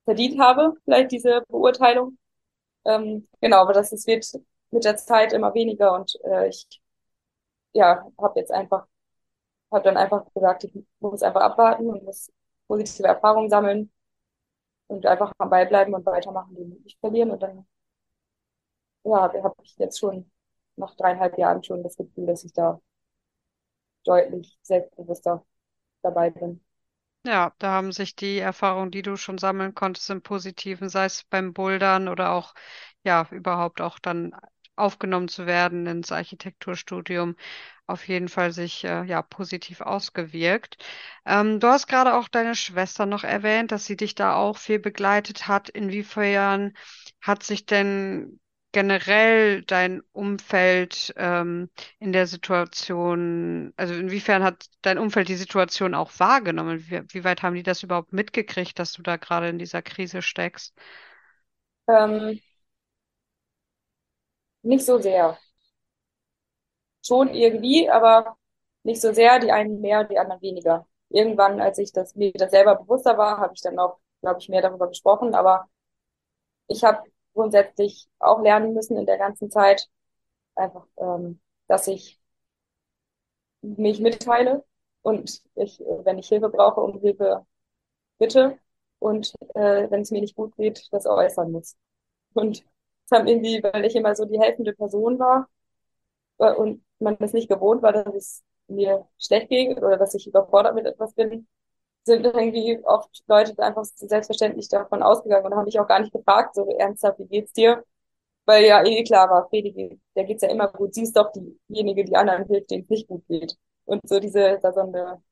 [0.04, 2.18] verdient habe, vielleicht diese Beurteilung.
[2.86, 4.26] Ähm, genau, aber das, das wird
[4.72, 6.66] mit der Zeit immer weniger und äh, ich
[7.72, 8.86] ja, habe jetzt einfach,
[9.72, 12.32] habe dann einfach gesagt, ich muss einfach abwarten und muss
[12.68, 13.92] positive Erfahrungen sammeln
[14.88, 17.30] und einfach am Ball bleiben und weitermachen, die nicht verlieren.
[17.32, 17.66] Und dann,
[19.04, 20.30] ja, habe ich jetzt schon
[20.76, 22.80] nach dreieinhalb Jahren schon das Gefühl, dass ich da
[24.04, 25.44] deutlich selbstbewusster
[26.02, 26.64] dabei bin.
[27.26, 31.24] Ja, da haben sich die Erfahrungen, die du schon sammeln konntest im Positiven, sei es
[31.24, 32.54] beim Bouldern oder auch,
[33.02, 34.32] ja, überhaupt auch dann
[34.76, 37.34] aufgenommen zu werden ins Architekturstudium,
[37.86, 40.78] auf jeden Fall sich äh, ja positiv ausgewirkt.
[41.26, 44.78] Ähm, du hast gerade auch deine Schwester noch erwähnt, dass sie dich da auch viel
[44.78, 45.68] begleitet hat.
[45.68, 46.74] Inwiefern
[47.20, 48.38] hat sich denn
[48.76, 56.10] generell dein Umfeld ähm, in der Situation, also inwiefern hat dein Umfeld die Situation auch
[56.18, 56.84] wahrgenommen?
[56.86, 60.20] Wie, wie weit haben die das überhaupt mitgekriegt, dass du da gerade in dieser Krise
[60.20, 60.74] steckst?
[61.88, 62.38] Ähm,
[64.62, 65.38] nicht so sehr.
[67.02, 68.36] Schon irgendwie, aber
[68.82, 69.38] nicht so sehr.
[69.38, 70.86] Die einen mehr, die anderen weniger.
[71.08, 74.50] Irgendwann, als ich das, mir das selber bewusster war, habe ich dann auch, glaube ich,
[74.50, 75.34] mehr darüber gesprochen.
[75.34, 75.66] Aber
[76.68, 77.02] ich habe
[77.36, 79.88] grundsätzlich auch lernen müssen in der ganzen Zeit,
[80.56, 82.20] einfach, ähm, dass ich
[83.62, 84.64] mich mitteile
[85.02, 87.46] und ich, wenn ich Hilfe brauche, um Hilfe
[88.18, 88.58] bitte
[89.00, 91.76] und äh, wenn es mir nicht gut geht, das äußern muss.
[92.34, 92.64] Und
[93.08, 95.48] das haben irgendwie, weil ich immer so die helfende Person war
[96.38, 100.26] äh, und man das nicht gewohnt war, dass es mir schlecht geht oder dass ich
[100.26, 101.46] überfordert mit etwas bin,
[102.06, 106.54] sind irgendwie oft Leute einfach selbstverständlich davon ausgegangen und haben mich auch gar nicht gefragt,
[106.56, 107.84] so ernsthaft, wie geht's dir?
[108.46, 110.94] Weil ja eh klar war, Fredi, der geht's ja immer gut.
[110.94, 113.56] Sie ist doch diejenige, die anderen hilft, denen es nicht gut geht.
[113.86, 115.22] Und so diese, da so eine,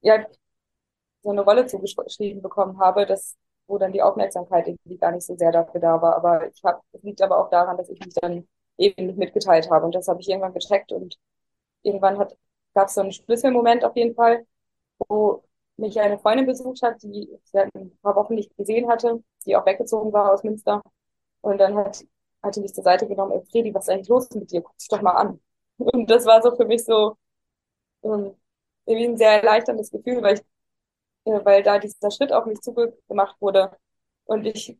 [0.00, 0.26] ja,
[1.22, 3.36] so eine Rolle zugeschrieben bekommen habe, dass,
[3.66, 6.16] wo dann die Aufmerksamkeit irgendwie gar nicht so sehr dafür da war.
[6.16, 9.86] Aber ich habe, es liegt aber auch daran, dass ich mich dann eben mitgeteilt habe.
[9.86, 11.16] Und das habe ich irgendwann gecheckt und
[11.82, 12.36] irgendwann hat,
[12.74, 14.46] gab es so einen Schlüsselmoment auf jeden Fall,
[15.08, 15.44] wo
[15.76, 19.56] mich eine Freundin besucht hat, die ich seit ein paar Wochen nicht gesehen hatte, die
[19.56, 20.82] auch weggezogen war aus Münster.
[21.40, 22.04] Und dann hat,
[22.42, 24.62] hat die mich zur Seite genommen, ey Fredi, was ist eigentlich los mit dir?
[24.62, 25.40] Guck dich doch mal an.
[25.78, 27.16] Und das war so für mich so
[28.02, 28.36] ähm,
[28.86, 30.42] irgendwie ein sehr erleichterndes Gefühl, weil ich,
[31.24, 33.76] äh, weil da dieser Schritt auf mich zugemacht wurde
[34.24, 34.78] und ich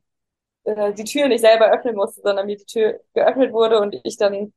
[0.65, 4.17] äh, die Tür nicht selber öffnen musste, sondern mir die Tür geöffnet wurde und ich
[4.19, 4.53] dann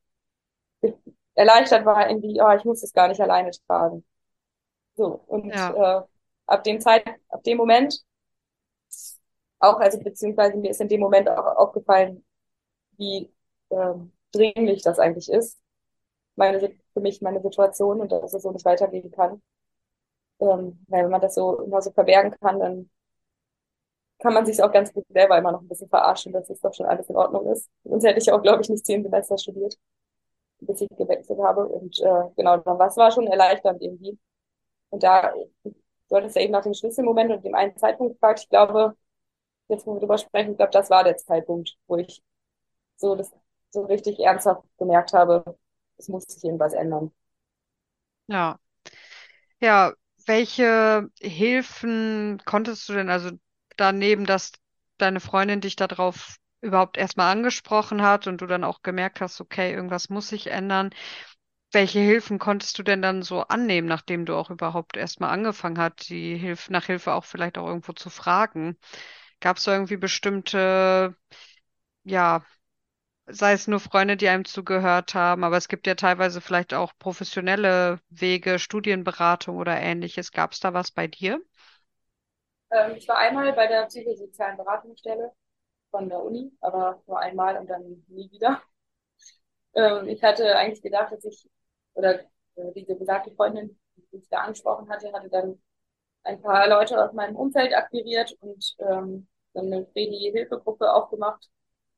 [1.35, 4.03] erleichtert war, irgendwie, oh, ich muss das gar nicht alleine tragen.
[4.95, 5.99] So, und ja.
[6.01, 6.03] äh,
[6.47, 8.03] ab dem Zeit, ab dem Moment,
[9.59, 12.23] auch, also beziehungsweise mir ist in dem Moment auch aufgefallen,
[12.97, 13.33] wie
[13.71, 15.59] ähm, dringlich das eigentlich ist,
[16.35, 16.59] meine,
[16.93, 19.41] für mich meine Situation und dass es so nicht weitergehen kann.
[20.39, 22.89] Ähm, weil wenn man das so immer so verbergen kann, dann
[24.19, 26.73] kann man sich auch ganz gut selber immer noch ein bisschen verarschen, dass es doch
[26.73, 27.69] schon alles in Ordnung ist.
[27.83, 29.77] Sonst hätte ich auch, glaube ich, nicht zehn Semester studiert,
[30.59, 31.67] bis ich gewechselt habe.
[31.67, 34.17] Und äh, genau, dann war es war schon erleichternd irgendwie.
[34.95, 35.33] Und da,
[36.09, 38.39] du hattest ja eben nach dem Schlüsselmoment und dem einen Zeitpunkt gefragt.
[38.39, 38.95] Ich glaube,
[39.69, 42.23] jetzt, wo wir drüber sprechen, ich glaube, das war der Zeitpunkt, wo ich
[42.97, 43.31] so das
[43.71, 45.57] so richtig ernsthaft gemerkt habe,
[45.97, 47.11] es muss sich irgendwas ändern.
[48.27, 48.59] Ja.
[49.59, 49.93] Ja,
[50.25, 53.31] welche Hilfen konntest du denn, also
[53.77, 54.51] daneben, dass
[54.97, 59.73] deine Freundin dich darauf überhaupt erstmal angesprochen hat und du dann auch gemerkt hast, okay,
[59.73, 60.89] irgendwas muss sich ändern.
[61.71, 66.09] Welche Hilfen konntest du denn dann so annehmen, nachdem du auch überhaupt erstmal angefangen hast,
[66.09, 68.77] die Hilfe, nach Hilfe auch vielleicht auch irgendwo zu fragen?
[69.41, 71.15] Gab es irgendwie bestimmte,
[72.05, 72.45] ja,
[73.27, 76.93] sei es nur Freunde, die einem zugehört haben, aber es gibt ja teilweise vielleicht auch
[76.99, 80.31] professionelle Wege, Studienberatung oder ähnliches.
[80.33, 81.41] Gab es da was bei dir?
[82.71, 85.31] Ähm, ich war einmal bei der psychosozialen Beratungsstelle
[85.91, 88.61] von der Uni, aber nur einmal und dann nie wieder.
[89.75, 91.49] Ähm, ich hatte eigentlich gedacht, dass ich,
[91.95, 92.21] oder
[92.55, 95.61] äh, diese besagte Freundin, die ich da angesprochen hatte, hatte dann
[96.23, 101.49] ein paar Leute aus meinem Umfeld akquiriert und ähm, dann eine Fredi-Hilfegruppe aufgemacht,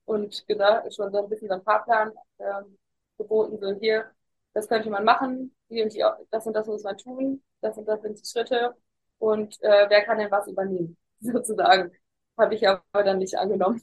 [0.07, 2.77] und gesagt, schon so ein bisschen so einen Fahrplan ähm,
[3.17, 4.10] geboten, so hier,
[4.53, 7.86] das könnte man machen, die und die, das und das muss man tun, das und
[7.88, 8.75] das sind die Schritte
[9.19, 11.91] und äh, wer kann denn was übernehmen, sozusagen.
[12.38, 13.81] Habe ich aber dann nicht angenommen.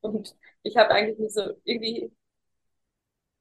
[0.00, 2.10] Und ich habe eigentlich nicht so, irgendwie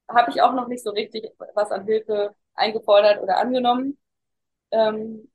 [0.09, 3.97] habe ich auch noch nicht so richtig was an Hilfe eingefordert oder angenommen.
[4.71, 5.29] Ähm,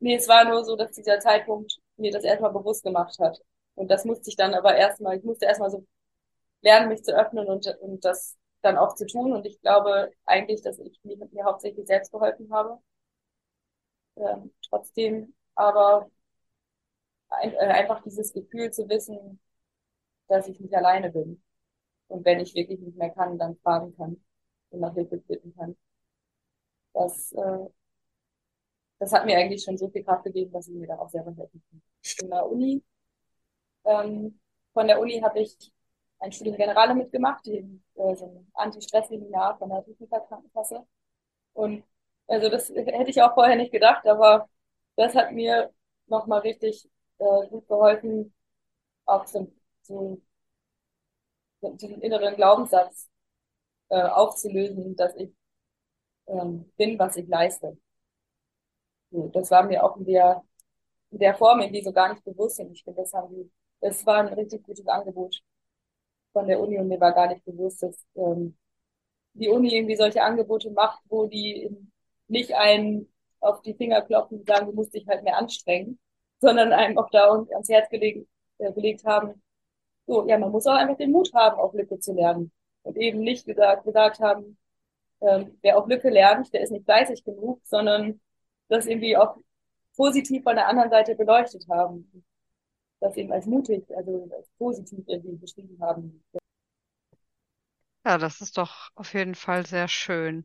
[0.00, 3.40] nee, es war nur so, dass dieser Zeitpunkt mir das erstmal bewusst gemacht hat.
[3.74, 5.86] Und das musste ich dann aber erstmal, ich musste erstmal so
[6.62, 9.32] lernen, mich zu öffnen und, und das dann auch zu tun.
[9.32, 12.80] Und ich glaube eigentlich, dass ich mir, mir hauptsächlich selbst geholfen habe.
[14.16, 16.10] Ähm, trotzdem aber
[17.28, 19.40] ein, äh, einfach dieses Gefühl zu wissen,
[20.28, 21.42] dass ich nicht alleine bin.
[22.10, 24.22] Und wenn ich wirklich nicht mehr kann, dann fragen kann
[24.70, 25.76] und nach Hilfe bitten kann.
[26.92, 27.70] Das, äh,
[28.98, 31.34] das hat mir eigentlich schon so viel Kraft gegeben, dass ich mir da auch selber
[31.36, 31.82] helfen kann.
[32.22, 32.82] In der Uni,
[33.84, 34.38] ähm,
[34.72, 35.72] von der Uni habe ich
[36.18, 37.58] ein Studium Generale mitgemacht, die,
[37.94, 40.86] äh, so ein Anti-Stress-Seminar von der Techniker-Krankenkasse.
[41.54, 41.84] Und
[42.28, 44.48] also das hätte ich auch vorher nicht gedacht, aber
[44.96, 45.72] das hat mir
[46.06, 48.34] nochmal richtig äh, gut geholfen,
[49.06, 50.20] auch so, so
[51.62, 53.08] diesen inneren Glaubenssatz
[53.88, 55.30] äh, aufzulösen, dass ich
[56.26, 57.76] ähm, bin, was ich leiste.
[59.10, 60.42] Das war mir auch in der,
[61.10, 62.60] in der Form irgendwie so gar nicht bewusst.
[62.60, 65.40] Und ich finde, das haben das war ein richtig gutes Angebot
[66.32, 68.56] von der Uni und mir war gar nicht bewusst, dass ähm,
[69.34, 71.70] die Uni irgendwie solche Angebote macht, wo die
[72.28, 75.98] nicht einen auf die Finger klopfen und sagen, du musst dich halt mehr anstrengen,
[76.40, 79.42] sondern einem auch da ans Herz gelegt, äh, gelegt haben,
[80.10, 82.50] so, ja, man muss auch einfach den Mut haben, auf Lücke zu lernen.
[82.82, 84.58] Und eben nicht gesagt, gesagt haben,
[85.20, 88.20] ähm, wer auf Lücke lernt, der ist nicht fleißig genug, sondern
[88.68, 89.36] das irgendwie auch
[89.96, 92.24] positiv von der anderen Seite beleuchtet haben.
[93.00, 96.22] Das eben als mutig, also als positiv irgendwie beschrieben haben.
[98.04, 100.44] Ja, das ist doch auf jeden Fall sehr schön,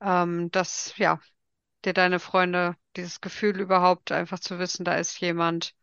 [0.00, 1.20] ähm, dass ja
[1.84, 5.74] dir deine Freunde dieses Gefühl überhaupt einfach zu wissen, da ist jemand,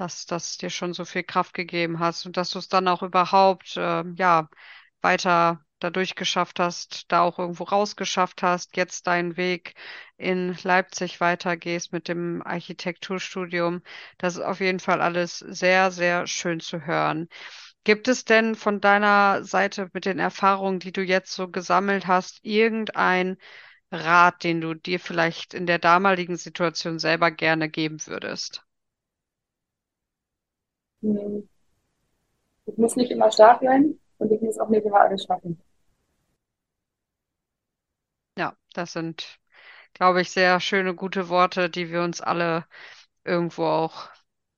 [0.00, 3.02] dass das dir schon so viel Kraft gegeben hast und dass du es dann auch
[3.02, 4.48] überhaupt äh, ja
[5.02, 9.74] weiter dadurch geschafft hast, da auch irgendwo rausgeschafft hast, jetzt deinen Weg
[10.16, 13.82] in Leipzig weitergehst mit dem Architekturstudium.
[14.18, 17.28] Das ist auf jeden Fall alles sehr, sehr schön zu hören.
[17.84, 22.40] Gibt es denn von deiner Seite mit den Erfahrungen, die du jetzt so gesammelt hast,
[22.42, 23.38] irgendein
[23.92, 28.65] Rat, den du dir vielleicht in der damaligen Situation selber gerne geben würdest?
[32.66, 35.58] Ich muss nicht immer stark sein und ich muss auch nicht immer alles schaffen.
[38.38, 39.38] Ja, das sind,
[39.94, 42.66] glaube ich, sehr schöne, gute Worte, die wir uns alle
[43.24, 44.10] irgendwo auch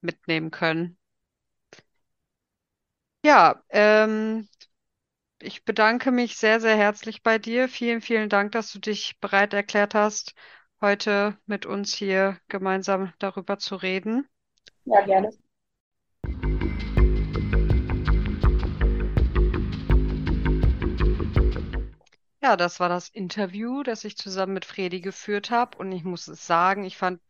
[0.02, 0.98] mitnehmen können.
[3.24, 4.48] Ja, ähm,
[5.40, 7.68] ich bedanke mich sehr, sehr herzlich bei dir.
[7.68, 10.34] Vielen, vielen Dank, dass du dich bereit erklärt hast,
[10.80, 14.28] heute mit uns hier gemeinsam darüber zu reden.
[14.84, 15.30] Ja, gerne.
[22.48, 25.76] Ja, das war das Interview, das ich zusammen mit Fredi geführt habe.
[25.76, 27.20] Und ich muss es sagen, ich fand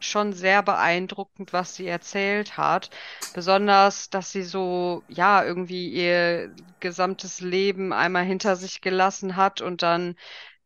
[0.00, 2.90] schon sehr beeindruckend, was sie erzählt hat.
[3.34, 9.82] Besonders, dass sie so, ja, irgendwie ihr gesamtes Leben einmal hinter sich gelassen hat und
[9.82, 10.16] dann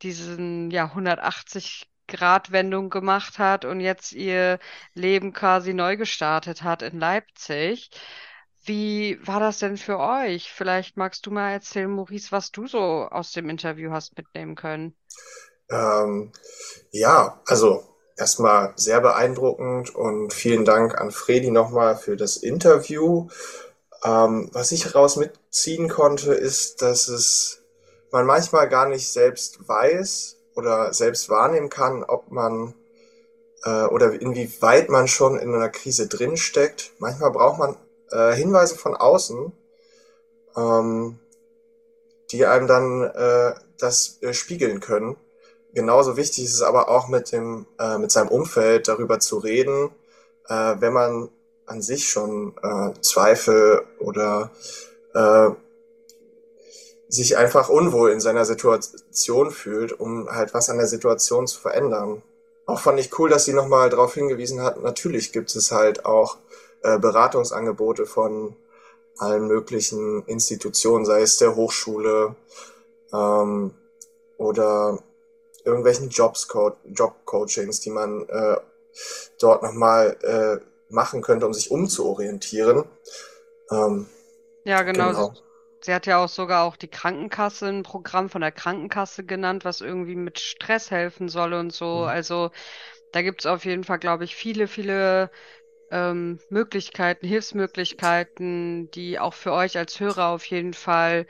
[0.00, 4.58] diesen, ja, 180 Grad Wendung gemacht hat und jetzt ihr
[4.94, 7.90] Leben quasi neu gestartet hat in Leipzig.
[8.68, 10.52] Wie war das denn für euch?
[10.52, 14.94] Vielleicht magst du mal erzählen, Maurice, was du so aus dem Interview hast mitnehmen können.
[15.70, 16.33] Ähm,
[16.90, 17.83] ja, also
[18.18, 23.28] erstmal sehr beeindruckend und vielen Dank an Fredi nochmal für das Interview.
[24.04, 27.62] Ähm, was ich heraus mitziehen konnte, ist, dass es
[28.12, 32.74] man manchmal gar nicht selbst weiß oder selbst wahrnehmen kann, ob man
[33.64, 36.92] äh, oder inwieweit man schon in einer Krise drinsteckt.
[36.99, 37.76] Manchmal braucht man
[38.11, 39.52] äh, Hinweise von außen,
[40.56, 41.18] ähm,
[42.30, 45.16] die einem dann äh, das äh, spiegeln können.
[45.74, 49.90] Genauso wichtig ist es aber auch mit dem äh, mit seinem Umfeld darüber zu reden,
[50.48, 51.28] äh, wenn man
[51.66, 54.50] an sich schon äh, Zweifel oder
[55.14, 55.50] äh,
[57.09, 62.22] sich einfach unwohl in seiner Situation fühlt, um halt was an der Situation zu verändern.
[62.66, 66.36] Auch fand ich cool, dass sie nochmal darauf hingewiesen hat, natürlich gibt es halt auch
[66.83, 68.57] äh, Beratungsangebote von
[69.18, 72.37] allen möglichen Institutionen, sei es der Hochschule
[73.12, 73.74] ähm,
[74.39, 74.99] oder
[75.64, 76.49] irgendwelchen Jobs
[76.85, 78.57] Job-Coachings, die man äh,
[79.41, 82.85] dort nochmal äh, machen könnte, um sich umzuorientieren.
[83.70, 84.07] Ähm,
[84.64, 85.12] Ja, genau.
[85.12, 85.35] Genau.
[85.83, 89.81] Sie hat ja auch sogar auch die Krankenkasse, ein Programm von der Krankenkasse genannt, was
[89.81, 92.05] irgendwie mit Stress helfen soll und so.
[92.05, 92.09] Mhm.
[92.09, 92.51] Also
[93.12, 95.31] da gibt es auf jeden Fall, glaube ich, viele, viele
[95.91, 101.26] ähm, Möglichkeiten, Hilfsmöglichkeiten, die auch für euch als Hörer auf jeden Fall,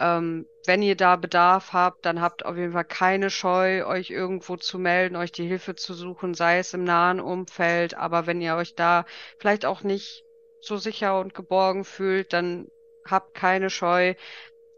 [0.00, 4.56] ähm, wenn ihr da Bedarf habt, dann habt auf jeden Fall keine Scheu, euch irgendwo
[4.56, 7.94] zu melden, euch die Hilfe zu suchen, sei es im nahen Umfeld.
[7.94, 9.06] Aber wenn ihr euch da
[9.38, 10.24] vielleicht auch nicht
[10.60, 12.68] so sicher und geborgen fühlt, dann
[13.04, 14.14] habt keine Scheu,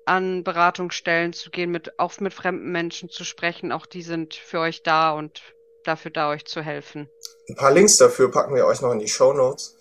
[0.06, 3.72] an Beratungsstellen zu gehen, mit, auch mit fremden Menschen zu sprechen.
[3.72, 5.53] Auch die sind für euch da und
[5.84, 7.08] dafür da, euch zu helfen.
[7.48, 9.76] Ein paar Links dafür packen wir euch noch in die Show Notes.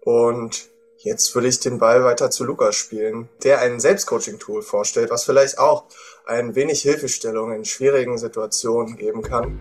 [0.00, 0.68] Und
[0.98, 5.58] jetzt würde ich den Ball weiter zu Lukas spielen, der ein Selbstcoaching-Tool vorstellt, was vielleicht
[5.58, 5.84] auch
[6.26, 9.58] ein wenig Hilfestellung in schwierigen Situationen geben kann.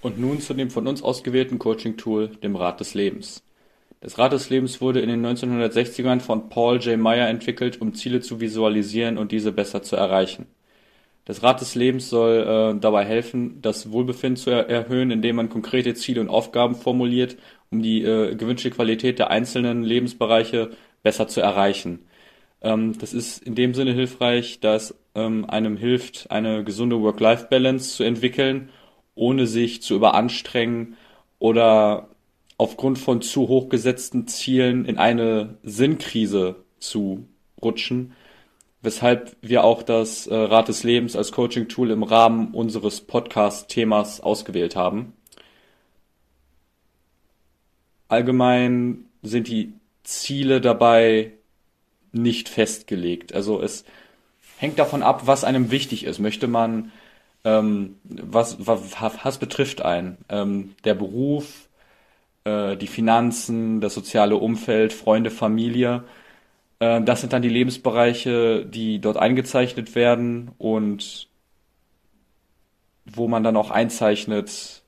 [0.00, 3.42] Und nun zu dem von uns ausgewählten Coaching-Tool, dem Rad des Lebens.
[4.00, 6.98] Das Rad des Lebens wurde in den 1960ern von Paul J.
[6.98, 10.46] Meyer entwickelt, um Ziele zu visualisieren und diese besser zu erreichen.
[11.24, 15.50] Das Rad des Lebens soll äh, dabei helfen, das Wohlbefinden zu er erhöhen, indem man
[15.50, 17.36] konkrete Ziele und Aufgaben formuliert,
[17.70, 20.70] um die äh, gewünschte Qualität der einzelnen Lebensbereiche
[21.02, 22.06] besser zu erreichen.
[22.62, 28.04] Ähm, das ist in dem Sinne hilfreich, dass ähm, einem hilft, eine gesunde Work-Life-Balance zu
[28.04, 28.70] entwickeln,
[29.14, 30.96] ohne sich zu überanstrengen
[31.38, 32.08] oder
[32.58, 37.26] aufgrund von zu hoch gesetzten Zielen in eine Sinnkrise zu
[37.62, 38.12] rutschen,
[38.82, 44.76] weshalb wir auch das äh, Rad des Lebens als Coaching-Tool im Rahmen unseres Podcast-Themas ausgewählt
[44.76, 45.14] haben.
[48.08, 51.32] Allgemein sind die Ziele dabei
[52.12, 53.34] nicht festgelegt.
[53.34, 53.84] Also es
[54.56, 56.18] hängt davon ab, was einem wichtig ist.
[56.18, 56.90] Möchte man,
[57.44, 60.18] ähm, was, was, was betrifft einen?
[60.28, 61.67] Ähm, der Beruf,
[62.48, 66.04] äh, die Finanzen, das soziale Umfeld, Freunde, Familie.
[66.80, 71.28] Äh, das sind dann die Lebensbereiche, die dort eingezeichnet werden und
[73.04, 74.82] wo man dann auch einzeichnet,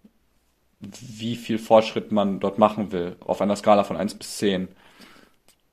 [0.80, 4.68] wie viel Fortschritt man dort machen will, auf einer Skala von 1 bis 10.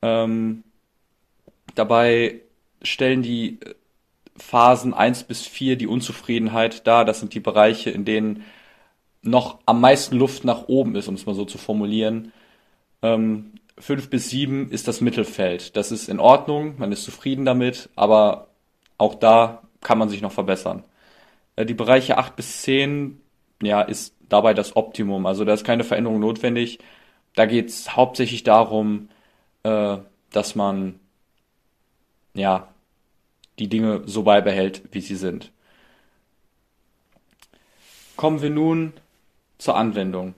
[0.02, 0.64] Ähm,
[1.76, 2.42] dabei
[2.82, 3.60] stellen die
[4.38, 7.06] Phasen 1 bis 4 die Unzufriedenheit dar.
[7.06, 8.44] Das sind die Bereiche, in denen
[9.22, 12.32] noch am meisten Luft nach oben ist, um es mal so zu formulieren.
[13.02, 15.76] Ähm, 5 bis 7 ist das Mittelfeld.
[15.76, 18.48] Das ist in Ordnung, man ist zufrieden damit, aber
[18.98, 20.84] auch da kann man sich noch verbessern.
[21.56, 23.22] Äh, die Bereiche 8 bis 10,
[23.62, 25.26] ja, ist dabei das Optimum.
[25.26, 26.80] Also da ist keine Veränderung notwendig.
[27.36, 29.10] Da geht es hauptsächlich darum,
[29.64, 29.98] äh,
[30.32, 31.00] dass man
[32.34, 32.68] ja
[33.60, 35.52] die Dinge so beibehält, wie sie sind.
[38.16, 38.94] Kommen wir nun
[39.58, 40.36] zur Anwendung.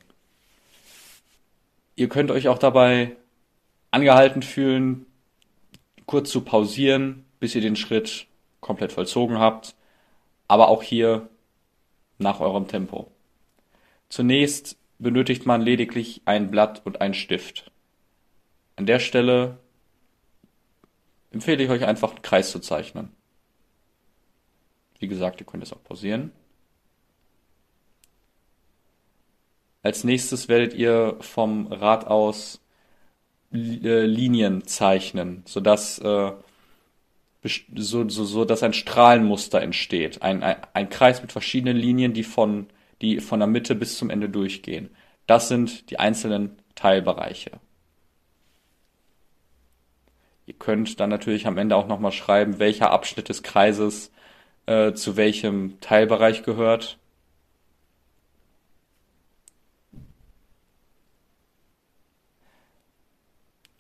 [1.95, 3.15] Ihr könnt euch auch dabei
[3.91, 5.05] angehalten fühlen,
[6.05, 8.27] kurz zu pausieren, bis ihr den Schritt
[8.61, 9.75] komplett vollzogen habt,
[10.47, 11.29] aber auch hier
[12.17, 13.11] nach eurem Tempo.
[14.09, 17.71] Zunächst benötigt man lediglich ein Blatt und einen Stift.
[18.75, 19.57] An der Stelle
[21.31, 23.11] empfehle ich euch einfach einen Kreis zu zeichnen.
[24.99, 26.31] Wie gesagt, ihr könnt es auch pausieren.
[29.81, 32.61] Als nächstes werdet ihr vom Rad aus
[33.51, 36.31] äh, Linien zeichnen, sodass, äh,
[37.75, 40.21] so, so, so, dass ein Strahlenmuster entsteht.
[40.21, 42.67] Ein, ein, ein Kreis mit verschiedenen Linien, die von,
[43.01, 44.89] die von der Mitte bis zum Ende durchgehen.
[45.25, 47.51] Das sind die einzelnen Teilbereiche.
[50.45, 54.11] Ihr könnt dann natürlich am Ende auch nochmal schreiben, welcher Abschnitt des Kreises
[54.65, 56.98] äh, zu welchem Teilbereich gehört.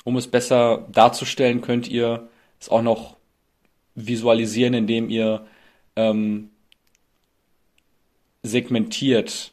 [0.09, 2.29] Um es besser darzustellen, könnt ihr
[2.59, 3.17] es auch noch
[3.93, 5.45] visualisieren, indem ihr
[5.95, 6.49] ähm,
[8.41, 9.51] segmentiert,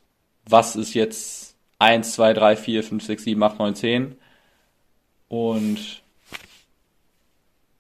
[0.49, 4.17] was ist jetzt 1, 2, 3, 4, 5, 6, 7, 8, 9, 10
[5.29, 6.03] und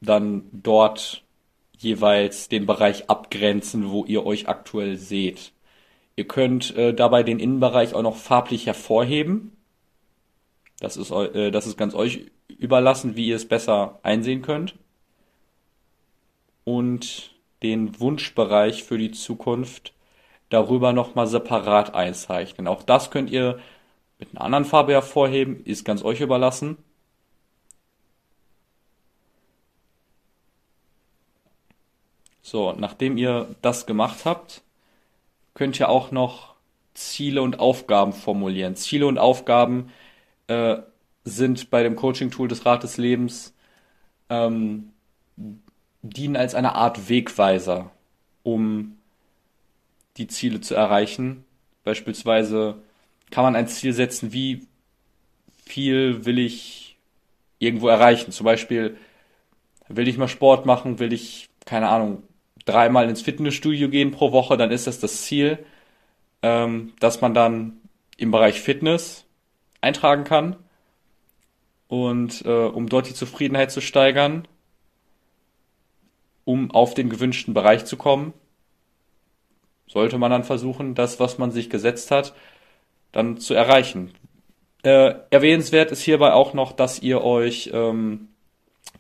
[0.02, 1.24] dann dort
[1.78, 5.52] jeweils den Bereich abgrenzen, wo ihr euch aktuell seht.
[6.14, 9.55] Ihr könnt äh, dabei den Innenbereich auch noch farblich hervorheben.
[10.80, 14.74] Das ist, äh, das ist ganz euch überlassen, wie ihr es besser einsehen könnt.
[16.64, 19.92] Und den Wunschbereich für die Zukunft
[20.50, 22.68] darüber nochmal separat einzeichnen.
[22.68, 23.58] Auch das könnt ihr
[24.18, 26.78] mit einer anderen Farbe hervorheben, ist ganz euch überlassen.
[32.42, 34.62] So, nachdem ihr das gemacht habt,
[35.54, 36.54] könnt ihr auch noch
[36.94, 38.76] Ziele und Aufgaben formulieren.
[38.76, 39.90] Ziele und Aufgaben
[40.48, 40.76] äh,
[41.24, 43.54] sind bei dem Coaching-Tool des Rat des Lebens,
[44.28, 44.92] ähm,
[46.02, 47.90] dienen als eine Art Wegweiser,
[48.42, 48.96] um
[50.16, 51.44] die Ziele zu erreichen.
[51.84, 52.76] Beispielsweise
[53.30, 54.66] kann man ein Ziel setzen, wie
[55.64, 56.96] viel will ich
[57.58, 58.32] irgendwo erreichen.
[58.32, 58.96] Zum Beispiel
[59.88, 62.22] will ich mal Sport machen, will ich, keine Ahnung,
[62.64, 65.58] dreimal ins Fitnessstudio gehen pro Woche, dann ist das das Ziel,
[66.42, 67.78] ähm, dass man dann
[68.16, 69.25] im Bereich Fitness
[69.86, 70.56] eintragen kann.
[71.88, 74.48] Und äh, um dort die Zufriedenheit zu steigern,
[76.44, 78.32] um auf den gewünschten Bereich zu kommen,
[79.86, 82.34] sollte man dann versuchen, das, was man sich gesetzt hat,
[83.12, 84.12] dann zu erreichen.
[84.82, 88.28] Äh, erwähnenswert ist hierbei auch noch, dass ihr euch ähm,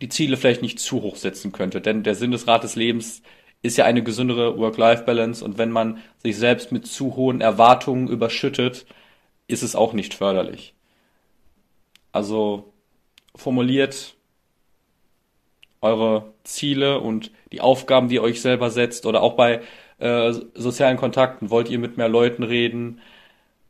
[0.00, 3.22] die Ziele vielleicht nicht zu hoch setzen könntet, denn der Sinn des Rat des Lebens
[3.62, 8.86] ist ja eine gesündere Work-Life-Balance und wenn man sich selbst mit zu hohen Erwartungen überschüttet,
[9.48, 10.75] ist es auch nicht förderlich.
[12.16, 12.72] Also
[13.34, 14.16] formuliert
[15.82, 19.60] eure Ziele und die Aufgaben, die ihr euch selber setzt oder auch bei
[19.98, 21.50] äh, sozialen Kontakten.
[21.50, 23.02] Wollt ihr mit mehr Leuten reden,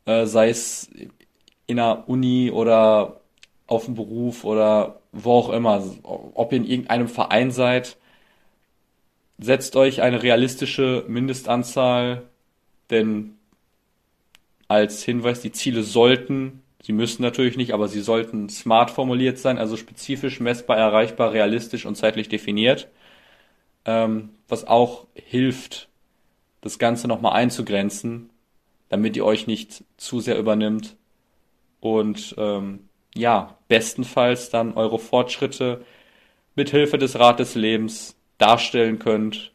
[0.05, 0.89] äh, sei es
[1.65, 3.19] in der Uni oder
[3.67, 7.97] auf dem Beruf oder wo auch immer, ob ihr in irgendeinem Verein seid,
[9.39, 12.23] setzt euch eine realistische Mindestanzahl,
[12.91, 13.35] denn
[14.69, 19.57] als Hinweis, die Ziele sollten, sie müssen natürlich nicht, aber sie sollten smart formuliert sein,
[19.57, 22.89] also spezifisch, messbar, erreichbar, realistisch und zeitlich definiert,
[23.85, 25.89] ähm, was auch hilft,
[26.61, 28.29] das Ganze nochmal einzugrenzen,
[28.89, 30.95] damit ihr euch nicht zu sehr übernimmt
[31.79, 35.85] und ähm, ja, bestenfalls dann eure Fortschritte
[36.55, 39.51] mit Hilfe des Rat des Lebens darstellen könnt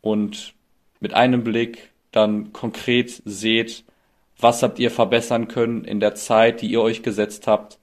[0.00, 0.54] und
[1.00, 3.84] mit einem Blick dann konkret seht,
[4.40, 7.78] was habt ihr verbessern können in der Zeit, die ihr euch gesetzt habt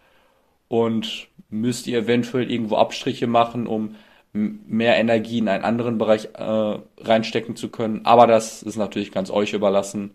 [0.67, 3.95] und müsst ihr eventuell irgendwo Abstriche machen, um
[4.33, 8.05] mehr Energie in einen anderen Bereich äh, reinstecken zu können.
[8.05, 10.11] Aber das ist natürlich ganz euch überlassen.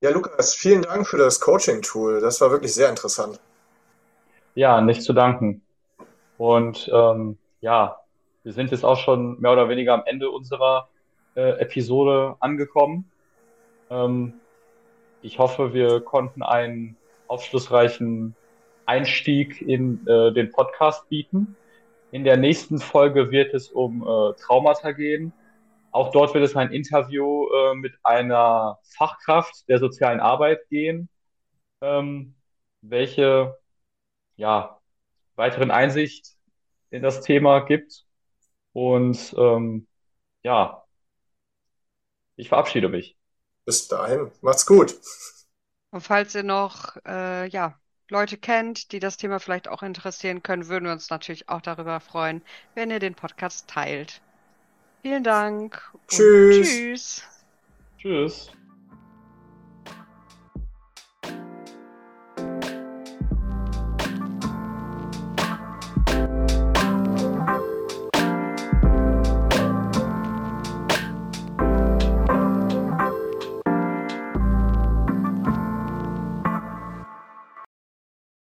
[0.00, 2.20] Ja, Lukas, vielen Dank für das Coaching-Tool.
[2.20, 3.40] Das war wirklich sehr interessant.
[4.54, 5.62] Ja, nicht zu danken.
[6.38, 8.00] Und ähm, ja,
[8.44, 10.88] wir sind jetzt auch schon mehr oder weniger am Ende unserer
[11.34, 13.10] äh, Episode angekommen.
[13.90, 14.34] Ähm,
[15.22, 18.34] ich hoffe, wir konnten einen aufschlussreichen
[18.86, 21.56] Einstieg in äh, den Podcast bieten.
[22.10, 25.32] In der nächsten Folge wird es um äh, Traumata gehen.
[25.90, 31.08] Auch dort wird es ein Interview äh, mit einer Fachkraft der sozialen Arbeit gehen,
[31.80, 32.34] ähm,
[32.82, 33.56] welche
[34.36, 34.78] ja,
[35.36, 36.36] weiteren Einsicht
[36.90, 38.07] in das Thema gibt.
[38.72, 39.86] Und ähm,
[40.42, 40.84] ja,
[42.36, 43.16] ich verabschiede mich.
[43.64, 44.94] Bis dahin, macht's gut.
[45.90, 50.68] Und falls ihr noch äh, ja, Leute kennt, die das Thema vielleicht auch interessieren können,
[50.68, 52.42] würden wir uns natürlich auch darüber freuen,
[52.74, 54.20] wenn ihr den Podcast teilt.
[55.02, 55.80] Vielen Dank.
[56.08, 56.68] Tschüss.
[56.68, 57.22] tschüss.
[57.98, 58.57] Tschüss.